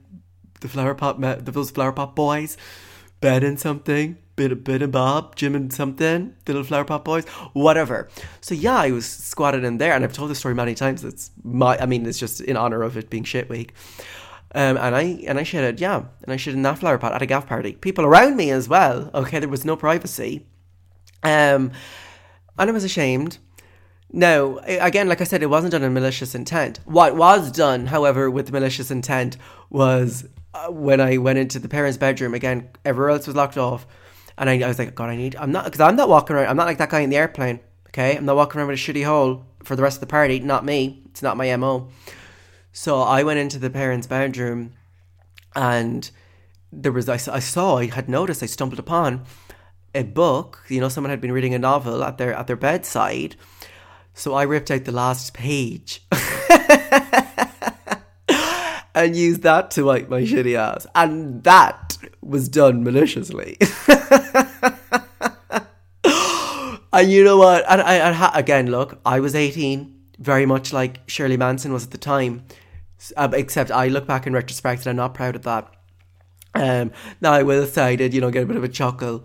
the 0.61 0.69
flower 0.69 0.95
pot, 0.95 1.21
those 1.45 1.71
flower 1.71 1.93
pot 1.93 2.17
boys, 2.17 2.57
bed 3.21 3.45
and 3.45 3.59
something? 3.59 4.19
bit 4.39 4.53
of 4.53 4.65
bit 4.65 4.83
of 4.83 4.93
Bob, 4.93 5.35
Jim 5.35 5.55
and 5.55 5.71
something, 5.73 6.33
the 6.45 6.53
little 6.53 6.65
flower 6.65 6.85
pot 6.85 7.05
boys, 7.05 7.27
whatever. 7.53 8.09
So 8.41 8.55
yeah, 8.55 8.77
I 8.77 8.93
was 8.93 9.05
squatted 9.05 9.65
in 9.65 9.79
there, 9.79 9.93
and 9.93 10.05
I've 10.05 10.13
told 10.13 10.31
this 10.31 10.39
story 10.39 10.55
many 10.55 10.75
times. 10.75 11.05
It's 11.05 11.33
my, 11.43 11.77
I 11.77 11.87
mean, 11.87 12.07
it's 12.07 12.19
just 12.19 12.41
in 12.41 12.57
honor 12.57 12.83
of 12.83 12.97
it 12.97 13.11
being 13.11 13.25
shit 13.25 13.51
week. 13.51 13.75
Um, 14.55 14.79
and 14.79 14.97
I 14.97 15.03
and 15.27 15.39
I 15.39 15.43
shitted, 15.43 15.79
yeah, 15.79 16.05
and 16.23 16.33
I 16.33 16.37
shitted 16.37 16.55
in 16.55 16.63
that 16.63 16.79
flower 16.79 16.99
pot 16.99 17.13
at 17.13 17.23
a 17.23 17.27
gaff 17.27 17.47
party. 17.47 17.73
People 17.75 18.05
around 18.05 18.37
me 18.37 18.51
as 18.51 18.69
well. 18.69 19.11
Okay, 19.15 19.39
there 19.39 19.49
was 19.49 19.65
no 19.65 19.77
privacy. 19.77 20.47
Um, 21.23 21.73
and 22.59 22.71
I 22.71 22.73
was 22.73 22.85
ashamed. 22.85 23.39
No, 24.11 24.59
again, 24.65 25.07
like 25.07 25.21
I 25.21 25.25
said, 25.25 25.43
it 25.43 25.51
wasn't 25.51 25.73
done 25.73 25.83
in 25.83 25.93
malicious 25.93 26.35
intent. 26.35 26.81
What 26.87 27.15
was 27.15 27.53
done, 27.53 27.87
however, 27.87 28.31
with 28.31 28.51
malicious 28.51 28.91
intent 28.91 29.37
was 29.69 30.27
uh, 30.55 30.69
when 30.69 30.99
I 30.99 31.19
went 31.19 31.39
into 31.39 31.59
the 31.59 31.69
parents' 31.69 31.99
bedroom. 31.99 32.33
Again, 32.33 32.71
everywhere 32.87 33.11
else 33.11 33.27
was 33.27 33.37
locked 33.37 33.59
off. 33.59 33.87
And 34.39 34.49
I, 34.49 34.61
I 34.61 34.69
was 34.69 34.79
like, 34.79 34.95
God, 34.95 35.11
I 35.11 35.17
need, 35.17 35.37
I'm 35.37 35.53
not, 35.53 35.65
because 35.65 35.81
I'm 35.81 35.97
not 35.97 36.09
walking 36.09 36.37
around, 36.37 36.49
I'm 36.49 36.57
not 36.57 36.67
like 36.67 36.79
that 36.79 36.91
guy 36.91 37.01
in 37.01 37.11
the 37.11 37.17
airplane, 37.17 37.61
okay? 37.89 38.17
I'm 38.17 38.25
not 38.25 38.37
walking 38.37 38.61
around 38.61 38.69
with 38.69 38.79
a 38.79 38.83
shitty 38.83 39.05
hole 39.05 39.45
for 39.65 39.75
the 39.77 39.83
rest 39.83 39.97
of 39.97 40.01
the 40.01 40.07
party, 40.07 40.39
not 40.39 40.65
me. 40.65 41.03
It's 41.07 41.23
not 41.23 41.37
my 41.37 41.55
MO. 41.57 41.89
So 42.79 43.01
I 43.01 43.25
went 43.25 43.41
into 43.41 43.59
the 43.59 43.71
parents' 43.71 44.07
bedroom 44.07 44.75
and 45.57 46.09
there 46.71 46.93
was 46.93 47.09
I, 47.09 47.15
I 47.15 47.41
saw 47.41 47.79
I 47.79 47.87
had 47.87 48.09
noticed 48.09 48.41
I 48.41 48.47
stumbled 48.47 48.79
upon 48.79 49.25
a 49.97 50.05
book. 50.05 50.63
You 50.69 50.81
know, 50.81 50.89
someone 50.89 51.11
had 51.11 51.21
been 51.21 51.33
reading 51.33 51.55
a 51.55 51.59
novel 51.59 52.05
at 52.05 52.19
their 52.19 52.33
at 52.33 52.47
their 52.47 52.55
bedside. 52.55 53.35
So 54.15 54.33
I 54.35 54.45
ripped 54.45 54.71
out 54.71 54.85
the 54.85 54.93
last 54.93 55.35
page 55.35 56.07
and 58.95 59.17
used 59.17 59.43
that 59.43 59.73
to 59.73 59.83
wipe 59.83 60.09
my 60.09 60.23
shitty 60.23 60.55
ass, 60.55 60.87
and 60.95 61.43
that 61.43 61.99
was 62.23 62.49
done 62.49 62.85
maliciously. 62.85 63.59
and 66.93 67.11
you 67.11 67.25
know 67.25 67.39
what? 67.39 67.65
And 67.69 67.83
I, 67.83 68.13
I 68.13 68.39
again, 68.39 68.71
look, 68.71 69.01
I 69.05 69.19
was 69.19 69.35
eighteen, 69.35 69.99
very 70.21 70.47
much 70.47 70.73
like 70.73 71.01
Shirley 71.09 71.37
Manson 71.37 71.73
was 71.73 71.83
at 71.83 71.91
the 71.91 71.99
time. 71.99 72.45
Uh, 73.17 73.29
except 73.33 73.71
I 73.71 73.89
look 73.89 74.07
back 74.07 74.27
in 74.27 74.33
retrospect, 74.33 74.83
and 74.83 74.91
I'm 74.91 74.97
not 74.97 75.15
proud 75.15 75.37
of 75.37 75.43
that. 75.43 75.73
Um, 76.55 76.93
now 77.21 77.33
I 77.33 77.43
will 77.43 77.67
say 77.67 77.83
I 77.85 77.97
did, 77.97 78.15
you 78.15 78.21
know, 78.21 78.31
get 78.31 78.43
a 78.43 78.47
bit 78.47 78.57
of 78.57 78.65
a 78.65 78.69
chuckle, 78.69 79.25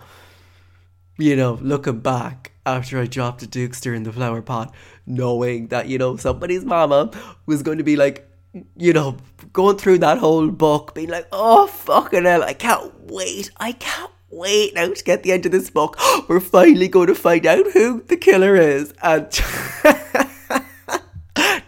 you 1.18 1.36
know, 1.36 1.58
looking 1.62 2.00
back 2.00 2.52
after 2.66 3.00
I 3.00 3.08
dropped 3.08 3.44
a 3.44 3.48
Dukester 3.48 3.96
in 3.96 4.04
the 4.04 4.12
flower 4.12 4.42
pot, 4.42 4.74
knowing 5.06 5.68
that, 5.68 5.88
you 5.88 5.98
know, 5.98 6.18
somebody's 6.18 6.66
mama 6.66 7.12
was 7.46 7.64
going 7.64 7.78
to 7.78 7.84
be 7.84 7.96
like, 7.96 8.30
you 8.78 8.94
know, 8.94 9.18
going 9.52 9.78
through 9.78 10.00
that 10.00 10.20
whole 10.20 10.50
book, 10.50 10.94
being 10.94 11.10
like, 11.10 11.28
oh, 11.32 11.68
fucking 11.68 12.26
hell, 12.26 12.44
I 12.44 12.54
can't 12.54 12.94
wait, 13.12 13.50
I 13.58 13.72
can't 13.72 14.12
wait 14.30 14.76
now 14.76 14.94
to 14.94 15.04
get 15.04 15.24
the 15.24 15.32
end 15.32 15.46
of 15.46 15.52
this 15.52 15.70
book. 15.70 15.98
We're 16.30 16.40
finally 16.40 16.88
going 16.88 17.08
to 17.08 17.16
find 17.16 17.46
out 17.46 17.72
who 17.72 18.04
the 18.04 18.18
killer 18.18 18.56
is. 18.56 18.94
And 19.02 19.28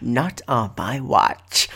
not 0.00 0.42
on 0.48 0.72
my 0.76 1.00
watch. 1.00 1.68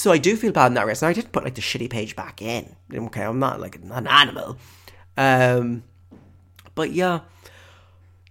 So 0.00 0.10
I 0.10 0.16
do 0.16 0.34
feel 0.34 0.50
bad 0.50 0.68
in 0.68 0.74
that 0.74 0.86
regard. 0.86 1.02
And 1.02 1.10
I 1.10 1.12
did 1.12 1.30
put 1.30 1.44
like 1.44 1.56
the 1.56 1.60
shitty 1.60 1.90
page 1.90 2.16
back 2.16 2.40
in. 2.40 2.74
Okay, 2.90 3.22
I'm 3.22 3.38
not 3.38 3.60
like 3.60 3.76
an 3.76 4.06
animal. 4.06 4.56
Um, 5.18 5.82
but 6.74 6.92
yeah, 6.92 7.20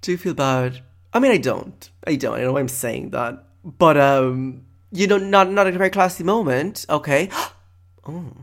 do 0.01 0.17
feel 0.17 0.33
bad. 0.33 0.81
I 1.13 1.19
mean, 1.19 1.31
I 1.31 1.37
don't. 1.37 1.87
I 2.07 2.15
don't. 2.15 2.39
I 2.39 2.41
know 2.41 2.57
I'm 2.57 2.69
saying 2.69 3.11
that, 3.11 3.43
but 3.63 3.97
um, 3.97 4.65
you 4.91 5.05
know, 5.05 5.19
not 5.19 5.51
not 5.51 5.67
a 5.67 5.71
very 5.71 5.91
classy 5.91 6.23
moment. 6.23 6.87
Okay. 6.89 7.29
oh, 8.07 8.33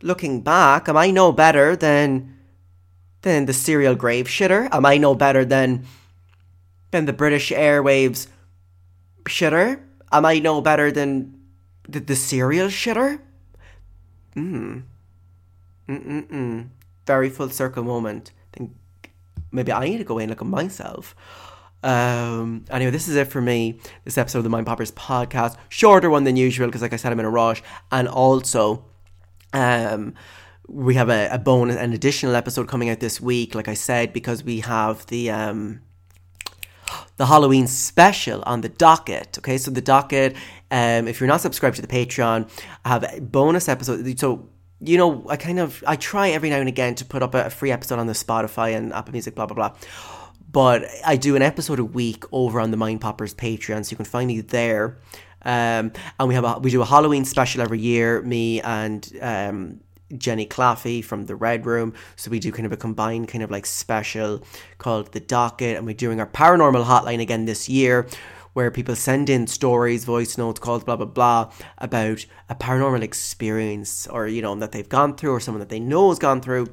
looking 0.00 0.40
back, 0.40 0.88
am 0.88 0.96
I 0.96 1.10
no 1.10 1.32
better 1.32 1.74
than 1.74 2.38
than 3.22 3.46
the 3.46 3.52
serial 3.52 3.96
grave 3.96 4.26
shitter? 4.28 4.68
Am 4.70 4.86
I 4.86 4.96
no 4.96 5.16
better 5.16 5.44
than 5.44 5.86
than 6.92 7.06
the 7.06 7.12
British 7.12 7.50
Airways 7.50 8.28
shitter? 9.24 9.80
Am 10.12 10.24
I 10.24 10.38
no 10.38 10.60
better 10.60 10.92
than 10.92 11.43
the, 11.88 12.00
the 12.00 12.16
serial 12.16 12.68
shitter? 12.68 13.20
Hmm. 14.34 14.80
Mm-mm-mm. 15.88 16.68
Very 17.06 17.30
full 17.30 17.50
circle 17.50 17.84
moment. 17.84 18.32
Think 18.52 18.72
maybe 19.52 19.72
I 19.72 19.84
need 19.84 19.98
to 19.98 20.04
go 20.04 20.18
in 20.18 20.24
and 20.24 20.30
look 20.30 20.40
at 20.40 20.46
myself. 20.46 21.14
Um, 21.82 22.64
anyway, 22.70 22.90
this 22.90 23.08
is 23.08 23.16
it 23.16 23.28
for 23.28 23.42
me. 23.42 23.78
This 24.04 24.16
episode 24.16 24.38
of 24.38 24.44
the 24.44 24.50
Mind 24.50 24.66
Poppers 24.66 24.92
podcast. 24.92 25.56
Shorter 25.68 26.08
one 26.08 26.24
than 26.24 26.36
usual 26.36 26.66
because, 26.66 26.80
like 26.80 26.94
I 26.94 26.96
said, 26.96 27.12
I'm 27.12 27.20
in 27.20 27.26
a 27.26 27.30
rush. 27.30 27.62
And 27.92 28.08
also, 28.08 28.86
um, 29.52 30.14
we 30.66 30.94
have 30.94 31.10
a, 31.10 31.28
a 31.30 31.38
bonus, 31.38 31.76
an 31.76 31.92
additional 31.92 32.34
episode 32.34 32.68
coming 32.68 32.88
out 32.88 33.00
this 33.00 33.20
week, 33.20 33.54
like 33.54 33.68
I 33.68 33.74
said, 33.74 34.14
because 34.14 34.42
we 34.42 34.60
have 34.60 35.04
the 35.06 35.30
um, 35.30 35.82
the 37.16 37.26
Halloween 37.26 37.66
special 37.66 38.42
on 38.44 38.60
the 38.60 38.68
docket. 38.68 39.38
Okay, 39.38 39.58
so 39.58 39.70
the 39.70 39.80
docket. 39.80 40.36
Um, 40.70 41.06
if 41.06 41.20
you're 41.20 41.28
not 41.28 41.40
subscribed 41.40 41.76
to 41.76 41.82
the 41.82 41.88
Patreon, 41.88 42.48
I 42.84 42.88
have 42.88 43.04
a 43.04 43.20
bonus 43.20 43.68
episode. 43.68 44.18
So 44.18 44.48
you 44.80 44.98
know, 44.98 45.24
I 45.28 45.36
kind 45.36 45.58
of 45.58 45.82
I 45.86 45.96
try 45.96 46.30
every 46.30 46.50
now 46.50 46.58
and 46.58 46.68
again 46.68 46.94
to 46.96 47.04
put 47.04 47.22
up 47.22 47.34
a, 47.34 47.50
free 47.50 47.70
episode 47.70 47.98
on 47.98 48.06
the 48.06 48.12
Spotify 48.12 48.76
and 48.76 48.92
Apple 48.92 49.12
Music, 49.12 49.34
blah 49.34 49.46
blah 49.46 49.54
blah. 49.54 49.76
But 50.50 50.84
I 51.04 51.16
do 51.16 51.36
an 51.36 51.42
episode 51.42 51.78
a 51.78 51.84
week 51.84 52.24
over 52.30 52.60
on 52.60 52.70
the 52.70 52.76
Mind 52.76 53.00
Poppers 53.00 53.34
Patreon, 53.34 53.84
so 53.84 53.90
you 53.90 53.96
can 53.96 54.06
find 54.06 54.28
me 54.28 54.40
there. 54.40 54.98
Um, 55.42 55.92
and 56.18 56.28
we 56.28 56.34
have 56.34 56.44
a, 56.44 56.58
we 56.58 56.70
do 56.70 56.80
a 56.80 56.86
Halloween 56.86 57.24
special 57.24 57.60
every 57.60 57.80
year. 57.80 58.22
Me 58.22 58.60
and 58.60 59.10
um, 59.20 59.80
Jenny 60.18 60.46
Claffey 60.46 61.04
from 61.04 61.26
the 61.26 61.36
Red 61.36 61.66
Room. 61.66 61.94
So 62.16 62.30
we 62.30 62.38
do 62.38 62.52
kind 62.52 62.66
of 62.66 62.72
a 62.72 62.76
combined 62.76 63.28
kind 63.28 63.42
of 63.44 63.50
like 63.50 63.66
special 63.66 64.42
called 64.78 65.12
The 65.12 65.20
Docket. 65.20 65.76
And 65.76 65.86
we're 65.86 65.94
doing 65.94 66.20
our 66.20 66.26
paranormal 66.26 66.84
hotline 66.84 67.20
again 67.20 67.44
this 67.44 67.68
year 67.68 68.06
where 68.54 68.70
people 68.70 68.94
send 68.96 69.28
in 69.28 69.46
stories, 69.46 70.04
voice 70.04 70.38
notes, 70.38 70.60
calls, 70.60 70.84
blah, 70.84 70.96
blah, 70.96 71.06
blah, 71.06 71.50
about 71.78 72.24
a 72.48 72.54
paranormal 72.54 73.02
experience 73.02 74.06
or, 74.06 74.28
you 74.28 74.40
know, 74.40 74.54
that 74.54 74.72
they've 74.72 74.88
gone 74.88 75.16
through 75.16 75.32
or 75.32 75.40
someone 75.40 75.58
that 75.58 75.68
they 75.68 75.80
know 75.80 76.08
has 76.08 76.18
gone 76.18 76.40
through. 76.40 76.68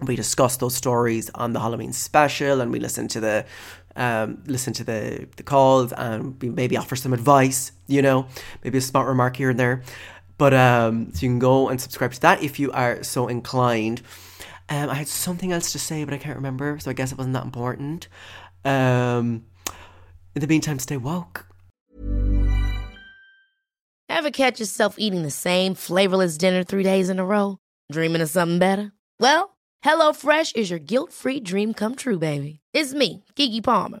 We 0.00 0.16
discuss 0.16 0.56
those 0.56 0.74
stories 0.74 1.30
on 1.34 1.52
the 1.52 1.60
Halloween 1.60 1.92
special 1.92 2.60
and 2.60 2.72
we 2.72 2.80
listen 2.80 3.06
to 3.08 3.20
the 3.20 3.46
um, 3.96 4.42
listen 4.46 4.72
to 4.74 4.84
the, 4.84 5.26
the 5.36 5.42
calls 5.42 5.92
and 5.92 6.40
we 6.40 6.48
maybe 6.48 6.76
offer 6.76 6.96
some 6.96 7.12
advice, 7.12 7.72
you 7.86 8.02
know, 8.02 8.26
maybe 8.62 8.78
a 8.78 8.80
smart 8.80 9.08
remark 9.08 9.36
here 9.36 9.50
and 9.50 9.58
there. 9.58 9.82
But 10.40 10.54
um, 10.54 11.12
so 11.12 11.26
you 11.26 11.28
can 11.28 11.38
go 11.38 11.68
and 11.68 11.78
subscribe 11.78 12.12
to 12.12 12.20
that 12.22 12.42
if 12.42 12.58
you 12.58 12.72
are 12.72 13.02
so 13.02 13.28
inclined. 13.28 14.00
Um, 14.70 14.88
I 14.88 14.94
had 14.94 15.06
something 15.06 15.52
else 15.52 15.70
to 15.72 15.78
say, 15.78 16.02
but 16.02 16.14
I 16.14 16.16
can't 16.16 16.36
remember, 16.36 16.78
so 16.78 16.90
I 16.90 16.94
guess 16.94 17.12
it 17.12 17.18
wasn't 17.18 17.34
that 17.34 17.44
important. 17.44 18.08
Um, 18.64 19.44
in 20.34 20.40
the 20.40 20.46
meantime, 20.46 20.78
stay 20.78 20.96
woke. 20.96 21.46
Ever 24.08 24.30
catch 24.30 24.60
yourself 24.60 24.94
eating 24.96 25.24
the 25.24 25.30
same 25.30 25.74
flavorless 25.74 26.38
dinner 26.38 26.64
three 26.64 26.84
days 26.84 27.10
in 27.10 27.18
a 27.18 27.24
row? 27.26 27.58
Dreaming 27.92 28.22
of 28.22 28.30
something 28.30 28.58
better? 28.58 28.92
Well, 29.18 29.58
HelloFresh 29.84 30.56
is 30.56 30.70
your 30.70 30.78
guilt-free 30.78 31.40
dream 31.40 31.74
come 31.74 31.96
true, 31.96 32.18
baby. 32.18 32.60
It's 32.72 32.94
me, 32.94 33.24
Keke 33.36 33.62
Palmer. 33.62 34.00